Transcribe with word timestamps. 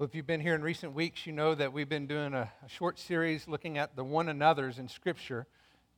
Well, 0.00 0.08
if 0.08 0.14
you've 0.14 0.26
been 0.26 0.40
here 0.40 0.54
in 0.54 0.62
recent 0.62 0.94
weeks, 0.94 1.26
you 1.26 1.34
know 1.34 1.54
that 1.54 1.74
we've 1.74 1.86
been 1.86 2.06
doing 2.06 2.32
a, 2.32 2.50
a, 2.64 2.68
short 2.70 2.98
series 2.98 3.46
looking 3.46 3.76
at 3.76 3.96
the 3.96 4.02
one 4.02 4.30
another's 4.30 4.78
in 4.78 4.88
Scripture, 4.88 5.46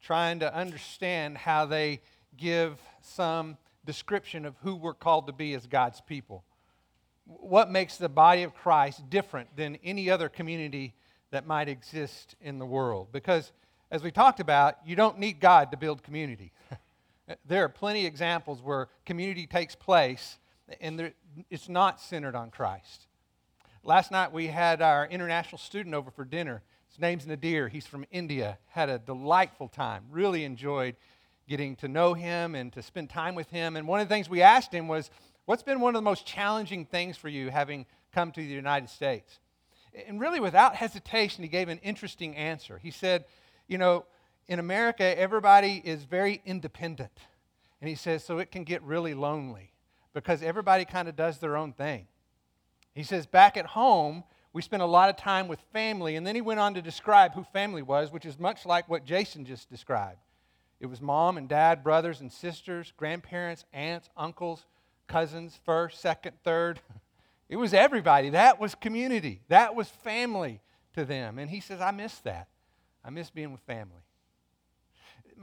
trying 0.03 0.41
to 0.41 0.53
understand 0.53 1.39
how 1.39 1.67
they 1.67 2.01
give 2.37 2.81
some 3.01 3.57
description 3.85 4.45
of 4.45 4.57
who 4.65 4.75
we're 4.75 4.93
called 4.93 5.29
to 5.29 5.33
be 5.33 5.55
as 5.55 5.69
God's 5.69 6.01
people. 6.01 6.43
What 7.27 7.71
makes 7.71 7.97
the 7.97 8.09
body 8.09 8.43
of 8.43 8.57
Christ 8.57 9.09
different 9.09 9.55
than 9.55 9.79
any 9.85 10.11
other 10.11 10.29
community 10.29 10.95
that 11.31 11.47
might 11.47 11.69
exist 11.69 12.35
in 12.41 12.59
the 12.59 12.67
world? 12.67 13.13
Because, 13.13 13.53
as 13.93 14.03
we 14.03 14.11
talked 14.11 14.41
about, 14.41 14.79
you 14.85 14.97
don't 14.97 15.21
need 15.21 15.39
God 15.39 15.71
to 15.71 15.77
build 15.77 16.03
community. 16.03 16.51
there 17.47 17.63
are 17.63 17.69
plenty 17.69 18.01
of 18.01 18.09
examples 18.09 18.61
where 18.61 18.89
community 19.07 19.47
takes 19.47 19.77
place 19.77 20.41
and 20.81 20.99
there, 20.99 21.13
it's 21.51 21.69
not 21.69 22.01
centered 22.01 22.35
on 22.35 22.51
Christ. 22.51 23.07
Last 23.85 24.13
night 24.13 24.33
we 24.33 24.47
had 24.47 24.81
our 24.81 25.07
international 25.07 25.59
student 25.59 25.93
over 25.95 26.13
for 26.13 26.25
dinner. 26.25 26.63
His 26.89 27.01
name's 27.01 27.27
Nadir. 27.27 27.69
He's 27.69 27.87
from 27.87 28.07
India. 28.13 28.59
Had 28.69 28.89
a 28.89 29.01
delightful 29.01 29.67
time. 29.67 30.05
Really 30.09 30.45
enjoyed 30.45 30.95
getting 31.49 31.75
to 31.77 31.89
know 31.89 32.15
him 32.15 32.55
and 32.55 32.73
to 32.75 32.83
spend 32.83 33.11
time 33.11 33.35
with 33.35 33.51
him. 33.51 33.75
And 33.77 33.89
one 33.89 33.99
of 33.99 34.09
the 34.09 34.15
things 34.15 34.31
we 34.31 34.41
asked 34.41 34.73
him 34.73 34.87
was, 34.87 35.11
What's 35.47 35.65
been 35.65 35.81
one 35.81 35.97
of 35.97 35.99
the 35.99 36.05
most 36.05 36.25
challenging 36.25 36.85
things 36.85 37.17
for 37.17 37.29
you 37.29 37.51
having 37.51 37.87
come 38.13 38.31
to 38.31 38.41
the 38.41 38.47
United 38.47 38.89
States? 38.89 39.41
And 40.07 40.21
really, 40.21 40.39
without 40.39 40.77
hesitation, 40.77 41.43
he 41.43 41.49
gave 41.49 41.69
an 41.69 41.79
interesting 41.79 42.37
answer. 42.37 42.79
He 42.79 42.93
said, 42.93 43.25
You 43.67 43.79
know, 43.79 44.05
in 44.47 44.61
America, 44.61 45.19
everybody 45.19 45.83
is 45.85 46.05
very 46.05 46.41
independent. 46.45 47.19
And 47.81 47.89
he 47.89 47.97
says, 47.97 48.23
So 48.23 48.39
it 48.39 48.53
can 48.53 48.63
get 48.63 48.81
really 48.85 49.15
lonely 49.15 49.73
because 50.15 50.41
everybody 50.41 50.85
kind 50.85 51.09
of 51.09 51.17
does 51.17 51.39
their 51.39 51.57
own 51.57 51.73
thing. 51.73 52.07
He 52.95 53.03
says, 53.03 53.27
back 53.27 53.57
at 53.57 53.67
home, 53.67 54.25
we 54.53 54.63
spent 54.63 54.83
a 54.83 54.87
lot 54.87 55.09
of 55.09 55.17
time 55.17 55.49
with 55.49 55.61
family. 55.73 56.17
And 56.17 56.27
then 56.27 56.35
he 56.35 56.41
went 56.41 56.61
on 56.61 56.75
to 56.75 56.83
describe 56.83 57.35
who 57.35 57.45
family 57.45 57.83
was, 57.83 58.13
which 58.13 58.27
is 58.27 58.39
much 58.39 58.67
like 58.67 58.89
what 58.89 59.05
Jason 59.05 59.45
just 59.45 59.71
described. 59.71 60.19
It 60.81 60.87
was 60.87 61.01
mom 61.01 61.39
and 61.39 61.49
dad, 61.49 61.85
brothers 61.85 62.21
and 62.21 62.31
sisters, 62.31 62.93
grandparents, 62.97 63.65
aunts, 63.73 64.11
uncles, 64.17 64.67
cousins, 65.07 65.59
first, 65.65 66.01
second, 66.01 66.37
third. 66.45 66.81
It 67.49 67.57
was 67.57 67.75
everybody. 67.75 68.31
That 68.31 68.59
was 68.59 68.75
community. 68.75 69.43
That 69.49 69.75
was 69.75 69.87
family 69.87 70.63
to 70.95 71.05
them. 71.05 71.39
And 71.39 71.51
he 71.51 71.61
says, 71.61 71.83
I 71.83 71.91
miss 71.91 72.19
that. 72.21 72.49
I 73.05 73.11
miss 73.11 73.29
being 73.29 73.53
with 73.53 73.61
family. 73.61 74.01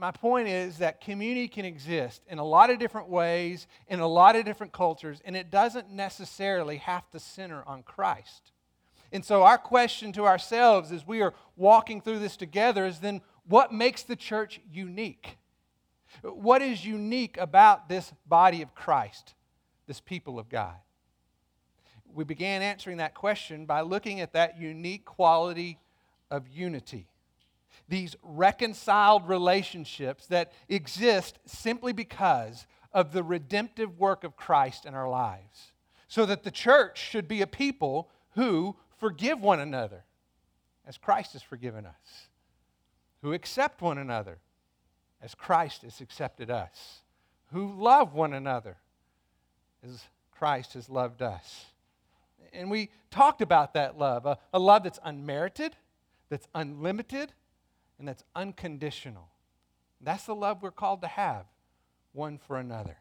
My 0.00 0.12
point 0.12 0.48
is 0.48 0.78
that 0.78 1.02
community 1.02 1.46
can 1.46 1.66
exist 1.66 2.22
in 2.26 2.38
a 2.38 2.44
lot 2.44 2.70
of 2.70 2.78
different 2.78 3.10
ways, 3.10 3.66
in 3.86 4.00
a 4.00 4.06
lot 4.06 4.34
of 4.34 4.46
different 4.46 4.72
cultures, 4.72 5.20
and 5.26 5.36
it 5.36 5.50
doesn't 5.50 5.90
necessarily 5.90 6.78
have 6.78 7.10
to 7.10 7.20
center 7.20 7.62
on 7.66 7.82
Christ. 7.82 8.52
And 9.12 9.22
so, 9.22 9.42
our 9.42 9.58
question 9.58 10.10
to 10.12 10.24
ourselves 10.24 10.90
as 10.90 11.06
we 11.06 11.20
are 11.20 11.34
walking 11.54 12.00
through 12.00 12.20
this 12.20 12.38
together 12.38 12.86
is 12.86 13.00
then 13.00 13.20
what 13.46 13.74
makes 13.74 14.02
the 14.02 14.16
church 14.16 14.58
unique? 14.72 15.36
What 16.22 16.62
is 16.62 16.82
unique 16.82 17.36
about 17.36 17.90
this 17.90 18.10
body 18.26 18.62
of 18.62 18.74
Christ, 18.74 19.34
this 19.86 20.00
people 20.00 20.38
of 20.38 20.48
God? 20.48 20.76
We 22.14 22.24
began 22.24 22.62
answering 22.62 22.96
that 22.96 23.12
question 23.12 23.66
by 23.66 23.82
looking 23.82 24.22
at 24.22 24.32
that 24.32 24.58
unique 24.58 25.04
quality 25.04 25.78
of 26.30 26.48
unity. 26.48 27.09
These 27.90 28.14
reconciled 28.22 29.28
relationships 29.28 30.26
that 30.28 30.52
exist 30.68 31.40
simply 31.44 31.92
because 31.92 32.66
of 32.92 33.12
the 33.12 33.24
redemptive 33.24 33.98
work 33.98 34.22
of 34.22 34.36
Christ 34.36 34.86
in 34.86 34.94
our 34.94 35.08
lives. 35.08 35.72
So 36.06 36.24
that 36.26 36.44
the 36.44 36.52
church 36.52 36.98
should 36.98 37.26
be 37.26 37.42
a 37.42 37.48
people 37.48 38.08
who 38.36 38.76
forgive 38.98 39.40
one 39.40 39.58
another 39.58 40.04
as 40.86 40.98
Christ 40.98 41.32
has 41.32 41.42
forgiven 41.42 41.84
us, 41.84 42.28
who 43.22 43.32
accept 43.32 43.82
one 43.82 43.98
another 43.98 44.38
as 45.20 45.34
Christ 45.34 45.82
has 45.82 46.00
accepted 46.00 46.48
us, 46.48 47.00
who 47.52 47.72
love 47.72 48.14
one 48.14 48.32
another 48.32 48.76
as 49.84 50.04
Christ 50.30 50.74
has 50.74 50.88
loved 50.88 51.22
us. 51.22 51.66
And 52.52 52.70
we 52.70 52.90
talked 53.10 53.42
about 53.42 53.74
that 53.74 53.98
love 53.98 54.26
a, 54.26 54.38
a 54.52 54.60
love 54.60 54.84
that's 54.84 55.00
unmerited, 55.02 55.76
that's 56.28 56.46
unlimited, 56.54 57.32
and 58.00 58.08
that's 58.08 58.24
unconditional. 58.34 59.28
That's 60.00 60.24
the 60.24 60.34
love 60.34 60.62
we're 60.62 60.72
called 60.72 61.02
to 61.02 61.06
have 61.06 61.44
one 62.12 62.38
for 62.38 62.58
another. 62.58 62.96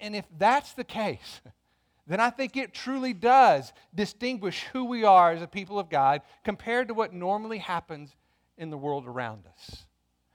And 0.00 0.16
if 0.16 0.24
that's 0.38 0.72
the 0.72 0.84
case, 0.84 1.40
then 2.06 2.18
I 2.18 2.30
think 2.30 2.56
it 2.56 2.74
truly 2.74 3.12
does 3.12 3.72
distinguish 3.94 4.64
who 4.72 4.84
we 4.86 5.04
are 5.04 5.30
as 5.30 5.42
a 5.42 5.46
people 5.46 5.78
of 5.78 5.88
God 5.88 6.22
compared 6.42 6.88
to 6.88 6.94
what 6.94 7.12
normally 7.12 7.58
happens 7.58 8.16
in 8.58 8.70
the 8.70 8.78
world 8.78 9.06
around 9.06 9.44
us. 9.46 9.86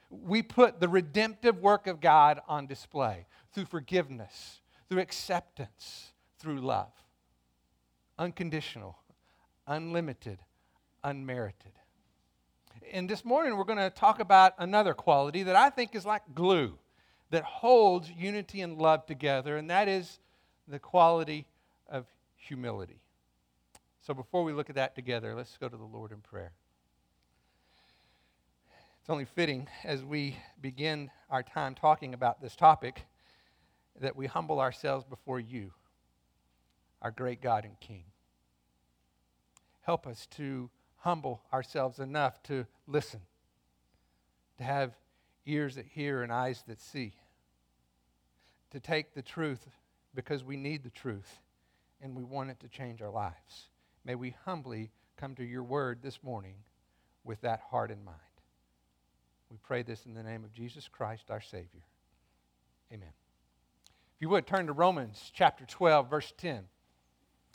We 0.10 0.42
put 0.42 0.80
the 0.80 0.88
redemptive 0.88 1.60
work 1.60 1.88
of 1.88 2.00
God 2.00 2.40
on 2.48 2.68
display 2.68 3.26
through 3.54 3.66
forgiveness, 3.66 4.62
through 4.88 5.02
acceptance, 5.02 6.14
through 6.40 6.62
love. 6.62 6.92
Unconditional, 8.18 8.98
unlimited, 9.68 10.40
unmerited. 11.04 11.74
And 12.91 13.09
this 13.09 13.25
morning 13.25 13.57
we're 13.57 13.63
going 13.63 13.79
to 13.79 13.90
talk 13.90 14.19
about 14.19 14.53
another 14.57 14.94
quality 14.94 15.44
that 15.44 15.56
I 15.56 15.69
think 15.69 15.96
is 15.96 16.06
like 16.06 16.22
glue 16.34 16.78
that 17.31 17.44
holds 17.44 18.09
unity 18.09 18.62
and 18.62 18.78
love 18.78 19.06
together, 19.06 19.57
and 19.57 19.69
that 19.69 19.88
is 19.88 20.19
the 20.68 20.79
quality 20.79 21.45
of 21.90 22.06
humility. 22.35 23.01
So 24.01 24.13
before 24.13 24.44
we 24.44 24.53
look 24.53 24.69
at 24.69 24.75
that 24.75 24.95
together, 24.95 25.35
let's 25.35 25.57
go 25.57 25.68
to 25.68 25.78
the 25.78 25.84
Lord 25.84 26.12
in 26.12 26.19
prayer. 26.19 26.51
It's 29.01 29.09
only 29.09 29.25
fitting 29.25 29.68
as 29.84 30.03
we 30.03 30.38
begin 30.62 31.12
our 31.29 31.44
time 31.44 31.75
talking 31.75 32.13
about 32.13 32.41
this 32.41 32.56
topic 32.56 33.06
that 34.00 34.16
we 34.16 34.28
humble 34.28 34.59
ourselves 34.59 35.06
before 35.06 35.40
you, 35.40 35.72
our 37.01 37.12
great 37.12 37.41
God 37.41 37.66
and 37.66 37.79
King. 37.79 38.06
Help 39.81 40.07
us 40.07 40.28
to 40.38 40.69
humble 41.06 41.40
ourselves 41.54 42.00
enough 42.00 42.42
to 42.42 42.66
listen, 42.88 43.20
to 44.58 44.64
have 44.64 44.98
ears 45.46 45.76
that 45.76 45.86
hear 45.86 46.24
and 46.24 46.34
eyes 46.34 46.64
that 46.68 46.82
see, 46.82 47.14
to 48.72 48.80
take 48.80 49.14
the 49.14 49.22
truth 49.22 49.68
because 50.16 50.44
we 50.44 50.58
need 50.58 50.84
the 50.84 50.90
truth 50.90 51.42
and 52.02 52.16
we 52.16 52.24
want 52.24 52.50
it 52.50 52.60
to 52.60 52.68
change 52.68 53.04
our 53.04 53.12
lives. 53.12 53.70
May 54.04 54.16
we 54.16 54.36
humbly 54.46 54.90
come 55.16 55.36
to 55.36 55.44
your 55.44 55.62
word 55.62 56.00
this 56.02 56.24
morning 56.24 56.56
with 57.24 57.40
that 57.42 57.62
heart 57.70 57.92
in 57.92 58.04
mind. 58.04 58.18
We 59.52 59.58
pray 59.62 59.84
this 59.84 60.08
in 60.08 60.16
the 60.16 60.24
name 60.24 60.44
of 60.44 60.54
Jesus 60.54 60.88
Christ, 60.88 61.30
our 61.30 61.40
Savior. 61.40 61.86
Amen. 62.92 63.14
If 64.16 64.22
you 64.22 64.30
would 64.30 64.48
turn 64.48 64.66
to 64.66 64.74
Romans 64.74 65.32
chapter 65.36 65.66
12, 65.68 66.10
verse 66.10 66.34
10. 66.36 66.64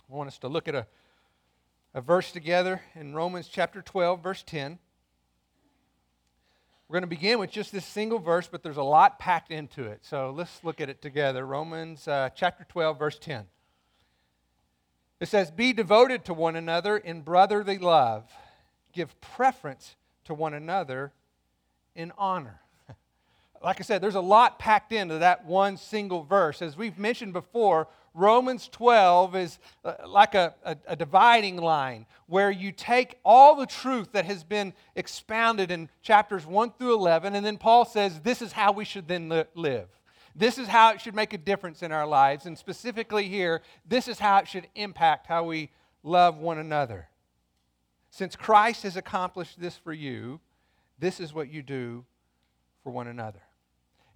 I 0.08 0.14
want 0.14 0.28
us 0.28 0.38
to 0.38 0.48
look 0.48 0.68
at 0.68 0.76
a 0.76 0.86
a 1.92 2.00
verse 2.00 2.30
together 2.30 2.80
in 2.94 3.14
Romans 3.14 3.48
chapter 3.48 3.82
12, 3.82 4.22
verse 4.22 4.42
10. 4.44 4.78
We're 6.88 6.94
going 6.94 7.02
to 7.02 7.08
begin 7.08 7.38
with 7.38 7.50
just 7.50 7.72
this 7.72 7.84
single 7.84 8.18
verse, 8.18 8.48
but 8.50 8.62
there's 8.62 8.76
a 8.76 8.82
lot 8.82 9.18
packed 9.18 9.52
into 9.52 9.84
it. 9.84 10.00
So 10.02 10.32
let's 10.36 10.62
look 10.64 10.80
at 10.80 10.88
it 10.88 11.02
together. 11.02 11.46
Romans 11.46 12.06
uh, 12.06 12.30
chapter 12.34 12.64
12, 12.68 12.98
verse 12.98 13.18
10. 13.18 13.44
It 15.20 15.28
says, 15.28 15.50
Be 15.50 15.72
devoted 15.72 16.24
to 16.24 16.34
one 16.34 16.56
another 16.56 16.96
in 16.96 17.22
brotherly 17.22 17.78
love, 17.78 18.30
give 18.92 19.20
preference 19.20 19.96
to 20.24 20.34
one 20.34 20.54
another 20.54 21.12
in 21.94 22.12
honor. 22.16 22.60
like 23.62 23.80
I 23.80 23.82
said, 23.82 24.00
there's 24.00 24.14
a 24.14 24.20
lot 24.20 24.58
packed 24.58 24.92
into 24.92 25.18
that 25.18 25.44
one 25.44 25.76
single 25.76 26.22
verse. 26.22 26.62
As 26.62 26.76
we've 26.76 26.98
mentioned 26.98 27.32
before, 27.32 27.88
Romans 28.14 28.68
12 28.68 29.36
is 29.36 29.58
uh, 29.84 29.94
like 30.06 30.34
a, 30.34 30.54
a, 30.64 30.76
a, 30.88 30.96
dividing 30.96 31.56
line 31.56 32.06
where 32.26 32.50
you 32.50 32.72
take 32.72 33.18
all 33.24 33.54
the 33.54 33.66
truth 33.66 34.12
that 34.12 34.24
has 34.24 34.42
been 34.42 34.72
expounded 34.96 35.70
in 35.70 35.88
chapters 36.02 36.44
1 36.44 36.72
through 36.72 36.94
11, 36.94 37.36
and 37.36 37.46
then 37.46 37.56
Paul 37.56 37.84
says, 37.84 38.20
This 38.20 38.42
is 38.42 38.52
how 38.52 38.72
we 38.72 38.84
should 38.84 39.06
then 39.06 39.44
live. 39.54 39.88
This 40.34 40.58
is 40.58 40.68
how 40.68 40.92
it 40.92 41.00
should 41.00 41.14
make 41.14 41.32
a 41.32 41.38
difference 41.38 41.82
in 41.82 41.92
our 41.92 42.06
lives. 42.06 42.46
And 42.46 42.56
specifically 42.56 43.28
here, 43.28 43.62
this 43.86 44.08
is 44.08 44.18
how 44.18 44.38
it 44.38 44.48
should 44.48 44.68
impact 44.74 45.26
how 45.26 45.44
we 45.44 45.70
love 46.02 46.38
one 46.38 46.58
another. 46.58 47.08
Since 48.10 48.36
Christ 48.36 48.82
has 48.82 48.96
accomplished 48.96 49.60
this 49.60 49.76
for 49.76 49.92
you, 49.92 50.40
this 50.98 51.20
is 51.20 51.32
what 51.32 51.50
you 51.50 51.62
do 51.62 52.04
for 52.82 52.90
one 52.90 53.06
another. 53.06 53.42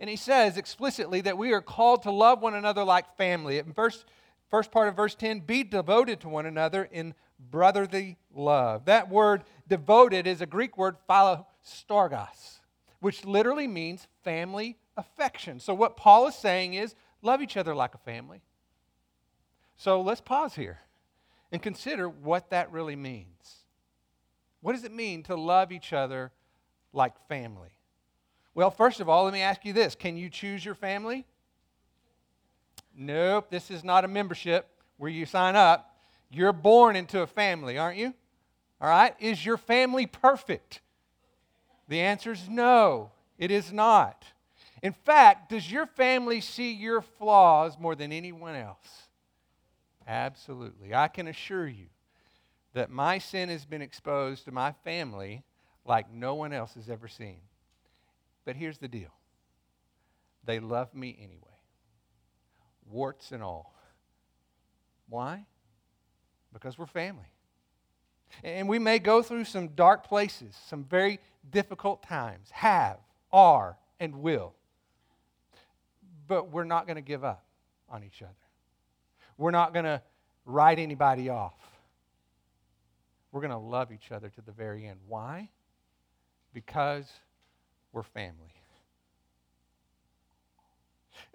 And 0.05 0.11
he 0.11 0.17
says 0.17 0.59
explicitly 0.59 1.23
that 1.23 1.39
we 1.39 1.55
are 1.55 1.63
called 1.63 2.03
to 2.03 2.11
love 2.11 2.43
one 2.43 2.53
another 2.53 2.85
like 2.85 3.17
family. 3.17 3.57
In 3.57 3.73
verse, 3.73 4.05
first 4.51 4.71
part 4.71 4.89
of 4.89 4.97
verse 4.97 5.15
10, 5.15 5.41
be 5.41 5.65
devoted 5.65 6.21
to 6.21 6.29
one 6.29 6.45
another 6.45 6.85
in 6.93 7.15
brotherly 7.51 8.19
love. 8.31 8.85
That 8.85 9.09
word 9.09 9.45
devoted 9.67 10.27
is 10.27 10.43
a 10.43 10.47
Greek 10.47 10.77
word 10.77 10.97
philostorgos, 11.09 12.61
which 13.01 13.25
literally 13.25 13.67
means 13.67 14.07
family 14.23 14.77
affection. 14.99 15.59
So 15.59 15.73
what 15.73 15.97
Paul 15.97 16.27
is 16.27 16.35
saying 16.35 16.75
is 16.75 16.95
love 17.23 17.41
each 17.41 17.57
other 17.57 17.75
like 17.75 17.95
a 17.95 17.99
family. 18.05 18.43
So 19.79 20.03
let's 20.03 20.21
pause 20.21 20.55
here 20.55 20.81
and 21.51 21.63
consider 21.63 22.11
what 22.11 22.51
that 22.51 22.71
really 22.71 22.95
means. 22.95 23.65
What 24.61 24.75
does 24.75 24.85
it 24.85 24.93
mean 24.93 25.23
to 25.23 25.35
love 25.35 25.73
each 25.73 25.95
other 25.95 26.31
like 26.93 27.15
family? 27.27 27.71
Well, 28.55 28.71
first 28.71 29.01
of 29.01 29.09
all, 29.09 29.25
let 29.25 29.33
me 29.33 29.41
ask 29.41 29.65
you 29.65 29.73
this 29.73 29.95
Can 29.95 30.17
you 30.17 30.31
choose 30.31 30.65
your 30.65 30.75
family? 30.75 31.27
Nope, 32.97 33.51
this 33.51 33.71
is 33.71 33.83
not 33.83 34.05
a 34.05 34.09
membership 34.09 34.69
where 34.99 35.11
you 35.11 35.27
sign 35.27 35.57
up. 35.57 35.97
You're 36.31 36.53
born 36.53 36.97
into 36.97 37.23
a 37.23 37.27
family, 37.27 37.77
aren't 37.77 37.99
you? 37.99 38.15
All 38.81 38.89
right? 38.89 39.15
Is 39.19 39.45
your 39.45 39.57
family 39.57 40.07
perfect? 40.07 40.81
The 41.89 42.01
answer 42.01 42.33
is 42.33 42.49
no, 42.49 43.11
it 43.39 43.51
is 43.51 43.73
not. 43.73 44.25
In 44.83 44.93
fact, 44.93 45.51
does 45.51 45.71
your 45.71 45.87
family 45.87 46.41
see 46.41 46.73
your 46.73 47.01
flaws 47.01 47.79
more 47.79 47.95
than 47.95 48.13
anyone 48.13 48.55
else? 48.55 49.09
Absolutely. 50.07 50.95
I 50.95 51.09
can 51.09 51.27
assure 51.27 51.67
you 51.67 51.87
that 52.75 52.91
my 52.91 53.19
sin 53.19 53.49
has 53.49 53.65
been 53.65 53.83
exposed 53.83 54.45
to 54.45 54.53
my 54.53 54.73
family 54.85 55.43
like 55.85 56.13
no 56.13 56.35
one 56.35 56.53
else 56.53 56.75
has 56.75 56.91
ever 56.91 57.09
seen. 57.09 57.39
But 58.45 58.57
here's 58.57 58.79
the 58.79 58.89
deal 58.89 59.11
they 60.45 60.61
love 60.61 60.95
me 60.95 61.17
anyway, 61.19 61.59
warts 62.91 63.33
and 63.33 63.43
all. 63.43 63.75
Why? 65.09 65.47
Because 66.53 66.79
we're 66.79 66.87
family. 66.87 67.31
And 68.43 68.69
we 68.69 68.79
may 68.79 68.99
go 68.99 69.23
through 69.23 69.45
some 69.45 69.69
dark 69.69 70.07
places, 70.07 70.57
some 70.67 70.85
very 70.85 71.21
difficult 71.51 72.03
times, 72.03 72.49
have, 72.51 72.99
are, 73.33 73.77
and 74.01 74.17
will. 74.17 74.55
But 76.27 76.51
we're 76.51 76.65
not 76.65 76.87
going 76.87 76.97
to 76.97 77.03
give 77.03 77.23
up 77.23 77.45
on 77.89 78.03
each 78.03 78.23
other. 78.23 78.33
We're 79.37 79.51
not 79.51 79.73
going 79.73 79.85
to 79.85 80.03
write 80.47 80.79
anybody 80.79 81.29
off. 81.29 81.55
We're 83.31 83.41
going 83.41 83.51
to 83.51 83.57
love 83.57 83.93
each 83.93 84.11
other 84.13 84.29
to 84.31 84.41
the 84.41 84.53
very 84.53 84.87
end. 84.87 85.01
Why? 85.07 85.51
Because 86.53 87.11
we're 87.95 88.03
family. 88.03 88.53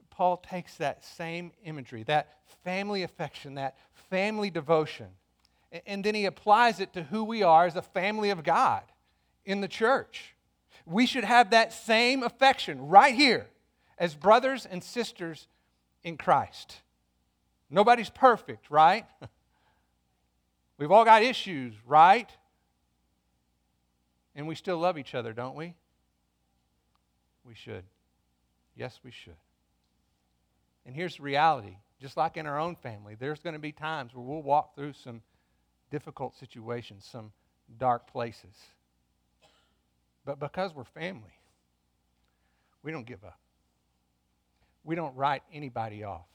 Paul 0.09 0.37
takes 0.37 0.75
that 0.75 1.05
same 1.05 1.53
imagery, 1.63 2.03
that 2.03 2.39
family 2.65 3.03
affection, 3.03 3.55
that 3.55 3.77
family 4.09 4.49
devotion, 4.49 5.07
and 5.85 6.03
then 6.03 6.13
he 6.13 6.25
applies 6.25 6.79
it 6.79 6.93
to 6.93 7.03
who 7.03 7.23
we 7.23 7.41
are 7.41 7.65
as 7.65 7.75
a 7.75 7.81
family 7.81 8.29
of 8.29 8.43
God 8.43 8.83
in 9.45 9.61
the 9.61 9.67
church. 9.67 10.35
We 10.85 11.05
should 11.05 11.23
have 11.23 11.51
that 11.51 11.71
same 11.71 12.23
affection 12.23 12.87
right 12.87 13.15
here 13.15 13.47
as 13.97 14.15
brothers 14.15 14.65
and 14.65 14.83
sisters 14.83 15.47
in 16.03 16.17
Christ. 16.17 16.77
Nobody's 17.69 18.09
perfect, 18.09 18.69
right? 18.69 19.05
We've 20.77 20.91
all 20.91 21.05
got 21.05 21.23
issues, 21.23 21.73
right? 21.85 22.29
And 24.35 24.47
we 24.47 24.55
still 24.55 24.77
love 24.77 24.97
each 24.97 25.13
other, 25.13 25.33
don't 25.33 25.55
we? 25.55 25.75
We 27.49 27.55
should. 27.55 27.83
Yes, 28.75 28.99
we 29.03 29.09
should. 29.09 29.35
And 30.85 30.95
here's 30.95 31.17
the 31.17 31.23
reality 31.23 31.77
just 31.99 32.15
like 32.15 32.37
in 32.37 32.45
our 32.45 32.59
own 32.59 32.75
family, 32.75 33.15
there's 33.19 33.39
going 33.39 33.55
to 33.55 33.59
be 33.59 33.73
times 33.73 34.13
where 34.13 34.23
we'll 34.23 34.41
walk 34.41 34.75
through 34.75 34.93
some 34.93 35.21
difficult 35.91 36.33
situations, 36.37 37.05
some 37.11 37.33
dark 37.77 38.09
places. 38.09 38.55
But 40.23 40.39
because 40.39 40.73
we're 40.73 40.85
family, 40.85 41.33
we 42.83 42.91
don't 42.93 43.05
give 43.05 43.25
up. 43.25 43.39
We 44.85 44.95
don't 44.95 45.15
write 45.15 45.43
anybody 45.51 46.03
off. 46.03 46.27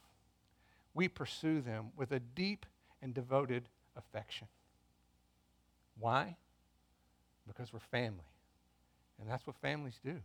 We 0.92 1.08
pursue 1.08 1.62
them 1.62 1.92
with 1.96 2.12
a 2.12 2.20
deep 2.20 2.66
and 3.00 3.14
devoted 3.14 3.68
affection. 3.96 4.48
Why? 5.98 6.36
Because 7.46 7.72
we're 7.72 7.78
family. 7.78 8.26
And 9.18 9.30
that's 9.30 9.46
what 9.46 9.56
families 9.62 9.98
do. 10.04 10.20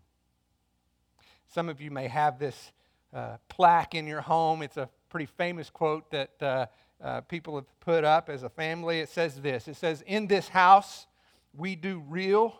Some 1.54 1.70
of 1.70 1.82
you 1.82 1.92
may 1.92 2.08
have 2.08 2.40
this 2.40 2.72
uh, 3.14 3.38
plaque 3.48 3.96
in 3.96 4.08
your 4.08 4.22
home. 4.22 4.62
It's 4.62 4.78
a 4.78 4.90
pretty 5.10 5.26
famous 5.26 5.70
quote 5.70 6.10
that 6.12 6.42
uh, 6.42 6.66
uh, 7.02 7.22
people 7.22 7.56
have 7.56 7.80
put 7.80 8.04
up 8.04 8.30
as 8.30 8.44
a 8.44 8.50
family. 8.50 9.00
It 9.00 9.10
says 9.10 9.42
this 9.42 9.68
It 9.68 9.76
says, 9.76 10.04
In 10.06 10.28
this 10.28 10.50
house, 10.50 11.08
we 11.56 11.76
do 11.76 12.04
real, 12.08 12.60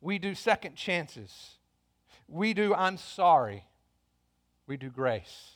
we 0.00 0.18
do 0.18 0.34
second 0.34 0.76
chances, 0.76 1.56
we 2.28 2.54
do 2.54 2.74
I'm 2.74 2.98
sorry, 2.98 3.64
we 4.66 4.76
do 4.76 4.90
grace. 4.90 5.52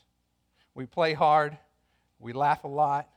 We 0.74 0.84
play 0.84 1.14
hard, 1.14 1.56
we 2.18 2.34
laugh 2.34 2.64
a 2.64 2.68
lot, 2.68 3.08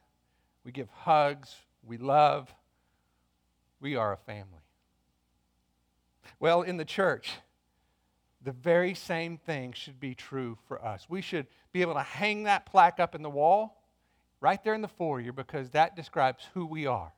we 0.63 0.71
give 0.71 0.89
hugs, 0.89 1.53
we 1.83 1.97
love. 1.97 2.53
We 3.81 3.95
are 3.95 4.11
a 4.11 4.17
family. 4.17 4.59
Well, 6.39 6.61
in 6.61 6.77
the 6.77 6.85
church, 6.85 7.31
the 8.41 8.51
very 8.51 8.93
same 8.93 9.37
thing 9.37 9.73
should 9.73 9.99
be 9.99 10.15
true 10.15 10.57
for 10.67 10.83
us. 10.83 11.07
We 11.09 11.21
should 11.21 11.47
be 11.73 11.81
able 11.81 11.95
to 11.95 12.03
hang 12.03 12.43
that 12.43 12.65
plaque 12.65 12.99
up 12.99 13.15
in 13.15 13.21
the 13.21 13.29
wall 13.29 13.83
right 14.41 14.63
there 14.63 14.73
in 14.73 14.81
the 14.81 14.87
foyer 14.87 15.31
because 15.31 15.71
that 15.71 15.95
describes 15.95 16.47
who 16.53 16.65
we 16.65 16.85
are 16.85 17.11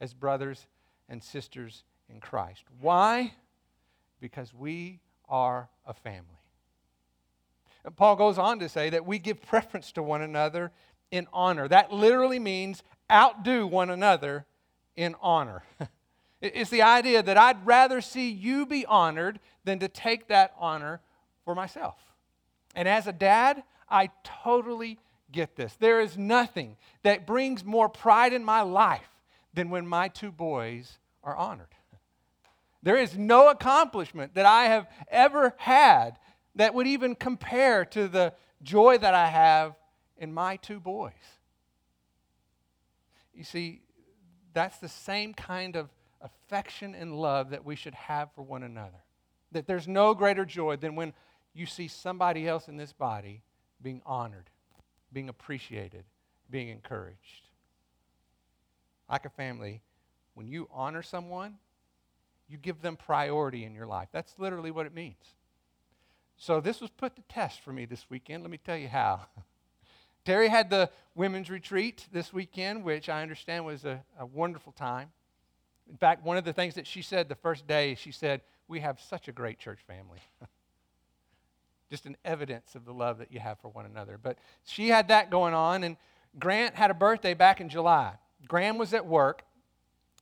as 0.00 0.14
brothers 0.14 0.66
and 1.08 1.22
sisters 1.22 1.84
in 2.08 2.20
Christ. 2.20 2.64
Why? 2.80 3.34
Because 4.20 4.54
we 4.54 5.00
are 5.28 5.68
a 5.86 5.92
family. 5.92 6.40
And 7.84 7.94
Paul 7.94 8.16
goes 8.16 8.38
on 8.38 8.58
to 8.60 8.68
say 8.68 8.90
that 8.90 9.04
we 9.04 9.18
give 9.18 9.42
preference 9.42 9.92
to 9.92 10.02
one 10.02 10.22
another 10.22 10.72
in 11.10 11.26
honor. 11.32 11.68
That 11.68 11.92
literally 11.92 12.38
means 12.38 12.82
outdo 13.10 13.66
one 13.66 13.90
another 13.90 14.46
in 14.96 15.14
honor. 15.20 15.62
It's 16.44 16.70
the 16.70 16.82
idea 16.82 17.22
that 17.22 17.38
I'd 17.38 17.64
rather 17.66 18.00
see 18.00 18.30
you 18.30 18.66
be 18.66 18.84
honored 18.84 19.40
than 19.64 19.78
to 19.78 19.88
take 19.88 20.28
that 20.28 20.52
honor 20.58 21.00
for 21.44 21.54
myself. 21.54 21.96
And 22.74 22.86
as 22.86 23.06
a 23.06 23.12
dad, 23.12 23.62
I 23.88 24.10
totally 24.22 24.98
get 25.32 25.56
this. 25.56 25.74
There 25.78 26.00
is 26.00 26.18
nothing 26.18 26.76
that 27.02 27.26
brings 27.26 27.64
more 27.64 27.88
pride 27.88 28.34
in 28.34 28.44
my 28.44 28.60
life 28.60 29.08
than 29.54 29.70
when 29.70 29.86
my 29.86 30.08
two 30.08 30.30
boys 30.30 30.98
are 31.22 31.34
honored. 31.34 31.68
There 32.82 32.96
is 32.96 33.16
no 33.16 33.48
accomplishment 33.48 34.34
that 34.34 34.44
I 34.44 34.64
have 34.66 34.86
ever 35.08 35.54
had 35.56 36.18
that 36.56 36.74
would 36.74 36.86
even 36.86 37.14
compare 37.14 37.86
to 37.86 38.06
the 38.06 38.34
joy 38.62 38.98
that 38.98 39.14
I 39.14 39.28
have 39.28 39.74
in 40.18 40.34
my 40.34 40.56
two 40.56 40.78
boys. 40.78 41.12
You 43.34 43.44
see, 43.44 43.80
that's 44.52 44.78
the 44.78 44.88
same 44.88 45.32
kind 45.32 45.76
of 45.76 45.88
affection 46.54 46.94
and 46.94 47.12
love 47.12 47.50
that 47.50 47.64
we 47.64 47.74
should 47.74 47.94
have 47.94 48.30
for 48.32 48.42
one 48.42 48.62
another. 48.62 49.02
That 49.50 49.66
there's 49.66 49.88
no 49.88 50.14
greater 50.14 50.44
joy 50.44 50.76
than 50.76 50.94
when 50.94 51.12
you 51.52 51.66
see 51.66 51.88
somebody 51.88 52.46
else 52.46 52.68
in 52.68 52.76
this 52.76 52.92
body 52.92 53.42
being 53.82 54.00
honored, 54.06 54.50
being 55.12 55.28
appreciated, 55.28 56.04
being 56.48 56.68
encouraged. 56.68 57.48
Like 59.10 59.24
a 59.24 59.30
family, 59.30 59.82
when 60.34 60.46
you 60.46 60.68
honor 60.72 61.02
someone, 61.02 61.56
you 62.48 62.56
give 62.56 62.82
them 62.82 62.96
priority 62.96 63.64
in 63.64 63.74
your 63.74 63.86
life. 63.86 64.08
That's 64.12 64.34
literally 64.38 64.70
what 64.70 64.86
it 64.86 64.94
means. 64.94 65.34
So 66.36 66.60
this 66.60 66.80
was 66.80 66.90
put 66.90 67.16
to 67.16 67.22
test 67.28 67.60
for 67.60 67.72
me 67.72 67.84
this 67.84 68.06
weekend. 68.08 68.44
Let 68.44 68.50
me 68.50 68.58
tell 68.58 68.76
you 68.76 68.88
how. 68.88 69.26
Terry 70.24 70.48
had 70.48 70.70
the 70.70 70.88
women's 71.16 71.50
retreat 71.50 72.06
this 72.12 72.32
weekend, 72.32 72.84
which 72.84 73.08
I 73.08 73.22
understand 73.22 73.64
was 73.64 73.84
a, 73.84 74.04
a 74.18 74.26
wonderful 74.26 74.72
time. 74.72 75.10
In 75.90 75.96
fact, 75.96 76.24
one 76.24 76.36
of 76.36 76.44
the 76.44 76.52
things 76.52 76.74
that 76.74 76.86
she 76.86 77.02
said 77.02 77.28
the 77.28 77.34
first 77.34 77.66
day, 77.66 77.94
she 77.94 78.10
said, 78.10 78.42
We 78.68 78.80
have 78.80 79.00
such 79.00 79.28
a 79.28 79.32
great 79.32 79.58
church 79.58 79.80
family. 79.86 80.18
Just 81.90 82.06
an 82.06 82.16
evidence 82.24 82.74
of 82.74 82.84
the 82.84 82.94
love 82.94 83.18
that 83.18 83.30
you 83.30 83.40
have 83.40 83.58
for 83.60 83.68
one 83.68 83.86
another. 83.86 84.18
But 84.20 84.38
she 84.64 84.88
had 84.88 85.08
that 85.08 85.30
going 85.30 85.54
on, 85.54 85.84
and 85.84 85.96
Grant 86.38 86.74
had 86.74 86.90
a 86.90 86.94
birthday 86.94 87.34
back 87.34 87.60
in 87.60 87.68
July. 87.68 88.14
Graham 88.48 88.78
was 88.78 88.94
at 88.94 89.06
work, 89.06 89.44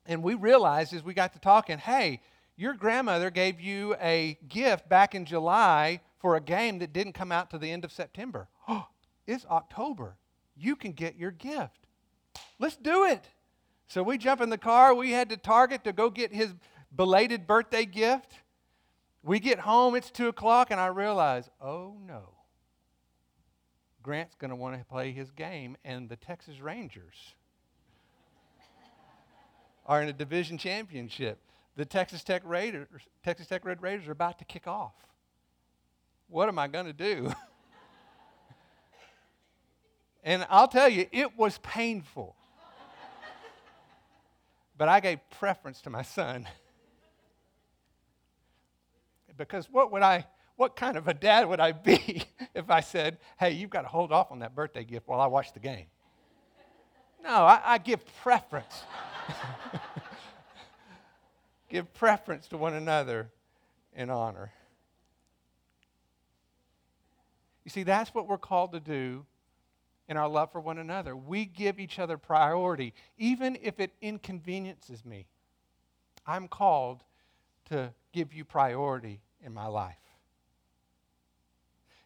and 0.07 0.23
we 0.23 0.35
realized 0.35 0.93
as 0.93 1.03
we 1.03 1.15
got 1.15 1.33
to 1.33 1.39
talking, 1.39 1.79
hey, 1.79 2.21
your 2.57 2.75
grandmother 2.75 3.31
gave 3.31 3.61
you 3.61 3.97
a 4.01 4.39
gift 4.49 4.89
back 4.89 5.15
in 5.15 5.25
July 5.25 6.01
for 6.19 6.37
a 6.37 6.41
game 6.41 6.79
that 6.81 6.93
didn't 6.93 7.15
come 7.15 7.33
out 7.33 7.51
to 7.51 7.59
the 7.59 7.71
end 7.71 7.85
of 7.85 7.93
September. 7.93 8.49
Oh, 8.69 8.87
it's 9.27 9.47
October. 9.47 10.17
You 10.57 10.77
can 10.77 10.93
get 10.93 11.17
your 11.17 11.31
gift. 11.31 11.87
Let's 12.59 12.77
do 12.77 13.05
it. 13.05 13.25
So 13.93 14.03
we 14.03 14.17
jump 14.17 14.41
in 14.41 14.49
the 14.49 14.57
car. 14.57 14.95
We 14.95 15.11
head 15.11 15.29
to 15.29 15.37
Target 15.37 15.85
to 15.85 15.93
go 15.93 16.09
get 16.09 16.33
his 16.33 16.55
belated 16.97 17.47
birthday 17.47 17.85
gift. 17.85 18.33
We 19.23 19.39
get 19.39 19.59
home, 19.59 19.95
it's 19.97 20.11
2 20.11 20.29
o'clock, 20.29 20.71
and 20.71 20.81
I 20.81 20.87
realize, 20.87 21.51
oh 21.61 21.99
no. 22.07 22.31
Grant's 24.03 24.35
going 24.35 24.49
to 24.49 24.57
want 24.57 24.79
to 24.79 24.85
play 24.87 25.13
his 25.13 25.31
game, 25.31 25.77
and 25.85 26.09
the 26.09 26.17
Texas 26.17 26.59
Rangers 26.59 27.35
are 29.85 30.01
in 30.01 30.09
a 30.09 30.15
division 30.15 30.57
championship. 30.57 31.39
The 31.77 31.85
Texas 31.85 32.25
Tech 32.25 32.41
Raiders, 32.47 32.89
Texas 33.23 33.47
Tech 33.47 33.63
Red 33.63 33.83
Raiders 33.83 34.09
are 34.09 34.13
about 34.13 34.39
to 34.39 34.47
kick 34.47 34.67
off. 34.67 34.95
What 36.29 36.49
am 36.49 36.59
I 36.59 36.67
going 36.67 36.87
to 36.87 36.95
do? 36.95 37.31
and 40.25 40.47
I'll 40.49 40.69
tell 40.69 40.89
you, 40.89 41.09
it 41.13 41.37
was 41.37 41.59
painful. 41.59 42.37
But 44.83 44.89
I 44.89 44.99
gave 44.99 45.21
preference 45.31 45.81
to 45.83 45.91
my 45.91 46.03
son. 46.03 46.49
because 49.37 49.71
what 49.71 49.93
would 49.93 50.03
I, 50.03 50.27
what 50.57 50.75
kind 50.75 50.97
of 50.97 51.07
a 51.07 51.15
dad 51.15 51.49
would 51.49 51.61
I 51.61 51.71
be 51.71 52.25
if 52.57 52.69
I 52.69 52.81
said, 52.81 53.19
hey, 53.39 53.53
you've 53.53 53.71
got 53.71 53.83
to 53.83 53.89
hold 53.89 54.11
off 54.11 54.33
on 54.33 54.41
that 54.41 54.57
birthday 54.57 54.83
gift 54.83 55.07
while 55.07 55.21
I 55.21 55.29
watch 55.29 55.53
the 55.53 55.61
game? 55.61 55.87
No, 57.23 57.31
I, 57.31 57.61
I 57.65 57.79
give 57.79 58.01
preference. 58.25 58.83
give 61.71 61.95
preference 61.95 62.49
to 62.49 62.57
one 62.57 62.75
another 62.75 63.31
in 63.95 64.11
honor. 64.11 64.51
You 67.63 67.71
see, 67.71 67.85
that's 67.85 68.13
what 68.13 68.27
we're 68.27 68.37
called 68.37 68.73
to 68.73 68.81
do 68.81 69.27
in 70.09 70.17
our 70.17 70.29
love 70.29 70.53
for 70.53 70.61
one 70.61 70.79
another. 70.79 71.17
We 71.17 71.45
give 71.45 71.79
each 71.79 71.99
other 71.99 72.19
priority, 72.19 72.95
even 73.17 73.57
if 73.63 73.81
it 73.81 73.93
inconveniences 74.01 75.05
me. 75.05 75.27
I'm 76.27 76.49
called 76.49 77.03
to 77.71 77.93
give 78.13 78.33
you 78.35 78.45
priority 78.45 79.21
in 79.45 79.55
my 79.55 79.67
life. 79.67 79.97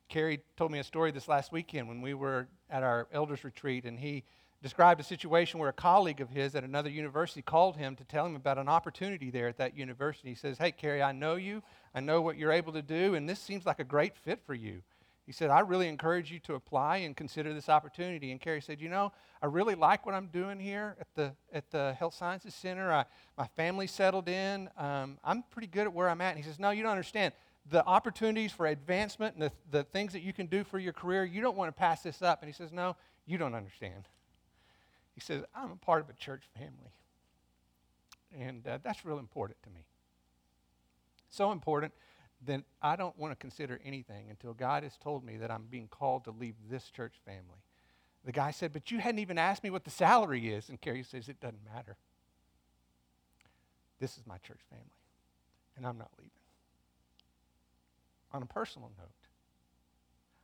Carrie 0.08 0.40
told 0.56 0.70
me 0.70 0.78
a 0.78 0.84
story 0.84 1.10
this 1.10 1.28
last 1.28 1.52
weekend 1.52 1.88
when 1.88 2.00
we 2.00 2.14
were 2.14 2.46
at 2.70 2.82
our 2.82 3.08
elders 3.12 3.44
retreat, 3.44 3.84
and 3.84 3.98
he 3.98 4.22
described 4.62 5.00
a 5.00 5.04
situation 5.04 5.58
where 5.58 5.68
a 5.68 5.72
colleague 5.74 6.20
of 6.20 6.30
his 6.30 6.54
at 6.54 6.64
another 6.64 6.88
university 6.88 7.42
called 7.42 7.76
him 7.76 7.96
to 7.96 8.04
tell 8.04 8.24
him 8.24 8.36
about 8.36 8.58
an 8.58 8.68
opportunity 8.68 9.30
there 9.30 9.48
at 9.48 9.58
that 9.58 9.76
university. 9.76 10.28
He 10.28 10.34
says, 10.34 10.58
Hey, 10.58 10.72
Carrie, 10.72 11.02
I 11.02 11.12
know 11.12 11.34
you. 11.34 11.62
I 11.94 12.00
know 12.00 12.20
what 12.20 12.36
you're 12.36 12.52
able 12.52 12.72
to 12.72 12.82
do, 12.82 13.14
and 13.14 13.28
this 13.28 13.40
seems 13.40 13.66
like 13.66 13.80
a 13.80 13.84
great 13.84 14.16
fit 14.16 14.40
for 14.46 14.54
you. 14.54 14.82
He 15.26 15.32
said, 15.32 15.50
I 15.50 15.60
really 15.60 15.88
encourage 15.88 16.30
you 16.30 16.38
to 16.40 16.54
apply 16.54 16.98
and 16.98 17.16
consider 17.16 17.52
this 17.52 17.68
opportunity. 17.68 18.30
And 18.30 18.40
Carrie 18.40 18.62
said, 18.62 18.80
You 18.80 18.88
know, 18.88 19.12
I 19.42 19.46
really 19.46 19.74
like 19.74 20.06
what 20.06 20.14
I'm 20.14 20.28
doing 20.28 20.60
here 20.60 20.96
at 21.00 21.08
the, 21.16 21.32
at 21.52 21.68
the 21.72 21.94
Health 21.98 22.14
Sciences 22.14 22.54
Center. 22.54 22.92
I, 22.92 23.04
my 23.36 23.48
family 23.48 23.88
settled 23.88 24.28
in. 24.28 24.70
Um, 24.78 25.18
I'm 25.24 25.42
pretty 25.50 25.66
good 25.66 25.82
at 25.82 25.92
where 25.92 26.08
I'm 26.08 26.20
at. 26.20 26.36
And 26.36 26.38
he 26.38 26.44
says, 26.44 26.60
No, 26.60 26.70
you 26.70 26.84
don't 26.84 26.92
understand. 26.92 27.34
The 27.68 27.84
opportunities 27.84 28.52
for 28.52 28.66
advancement 28.66 29.34
and 29.34 29.42
the, 29.42 29.52
the 29.72 29.82
things 29.82 30.12
that 30.12 30.22
you 30.22 30.32
can 30.32 30.46
do 30.46 30.62
for 30.62 30.78
your 30.78 30.92
career, 30.92 31.24
you 31.24 31.40
don't 31.40 31.56
want 31.56 31.74
to 31.74 31.78
pass 31.78 32.02
this 32.02 32.22
up. 32.22 32.40
And 32.40 32.48
he 32.48 32.54
says, 32.54 32.70
No, 32.70 32.94
you 33.26 33.36
don't 33.36 33.54
understand. 33.54 34.04
He 35.16 35.20
says, 35.20 35.42
I'm 35.56 35.72
a 35.72 35.76
part 35.76 36.02
of 36.02 36.08
a 36.08 36.12
church 36.12 36.44
family. 36.56 36.92
And 38.38 38.64
uh, 38.64 38.78
that's 38.84 39.04
real 39.04 39.18
important 39.18 39.60
to 39.64 39.70
me. 39.70 39.86
So 41.30 41.50
important 41.50 41.92
then 42.46 42.64
I 42.80 42.96
don't 42.96 43.18
want 43.18 43.32
to 43.32 43.36
consider 43.36 43.80
anything 43.84 44.26
until 44.30 44.54
God 44.54 44.82
has 44.82 44.96
told 44.96 45.24
me 45.24 45.36
that 45.38 45.50
I'm 45.50 45.64
being 45.70 45.88
called 45.88 46.24
to 46.24 46.30
leave 46.30 46.54
this 46.70 46.90
church 46.90 47.14
family. 47.24 47.62
The 48.24 48.32
guy 48.32 48.50
said, 48.50 48.72
But 48.72 48.90
you 48.90 48.98
hadn't 48.98 49.20
even 49.20 49.38
asked 49.38 49.62
me 49.62 49.70
what 49.70 49.84
the 49.84 49.90
salary 49.90 50.52
is. 50.52 50.68
And 50.68 50.80
Carrie 50.80 51.02
says, 51.02 51.28
It 51.28 51.40
doesn't 51.40 51.64
matter. 51.64 51.96
This 54.00 54.18
is 54.18 54.26
my 54.26 54.36
church 54.38 54.60
family, 54.68 54.84
and 55.76 55.86
I'm 55.86 55.96
not 55.96 56.10
leaving. 56.18 56.30
On 58.32 58.42
a 58.42 58.46
personal 58.46 58.90
note, 58.98 59.08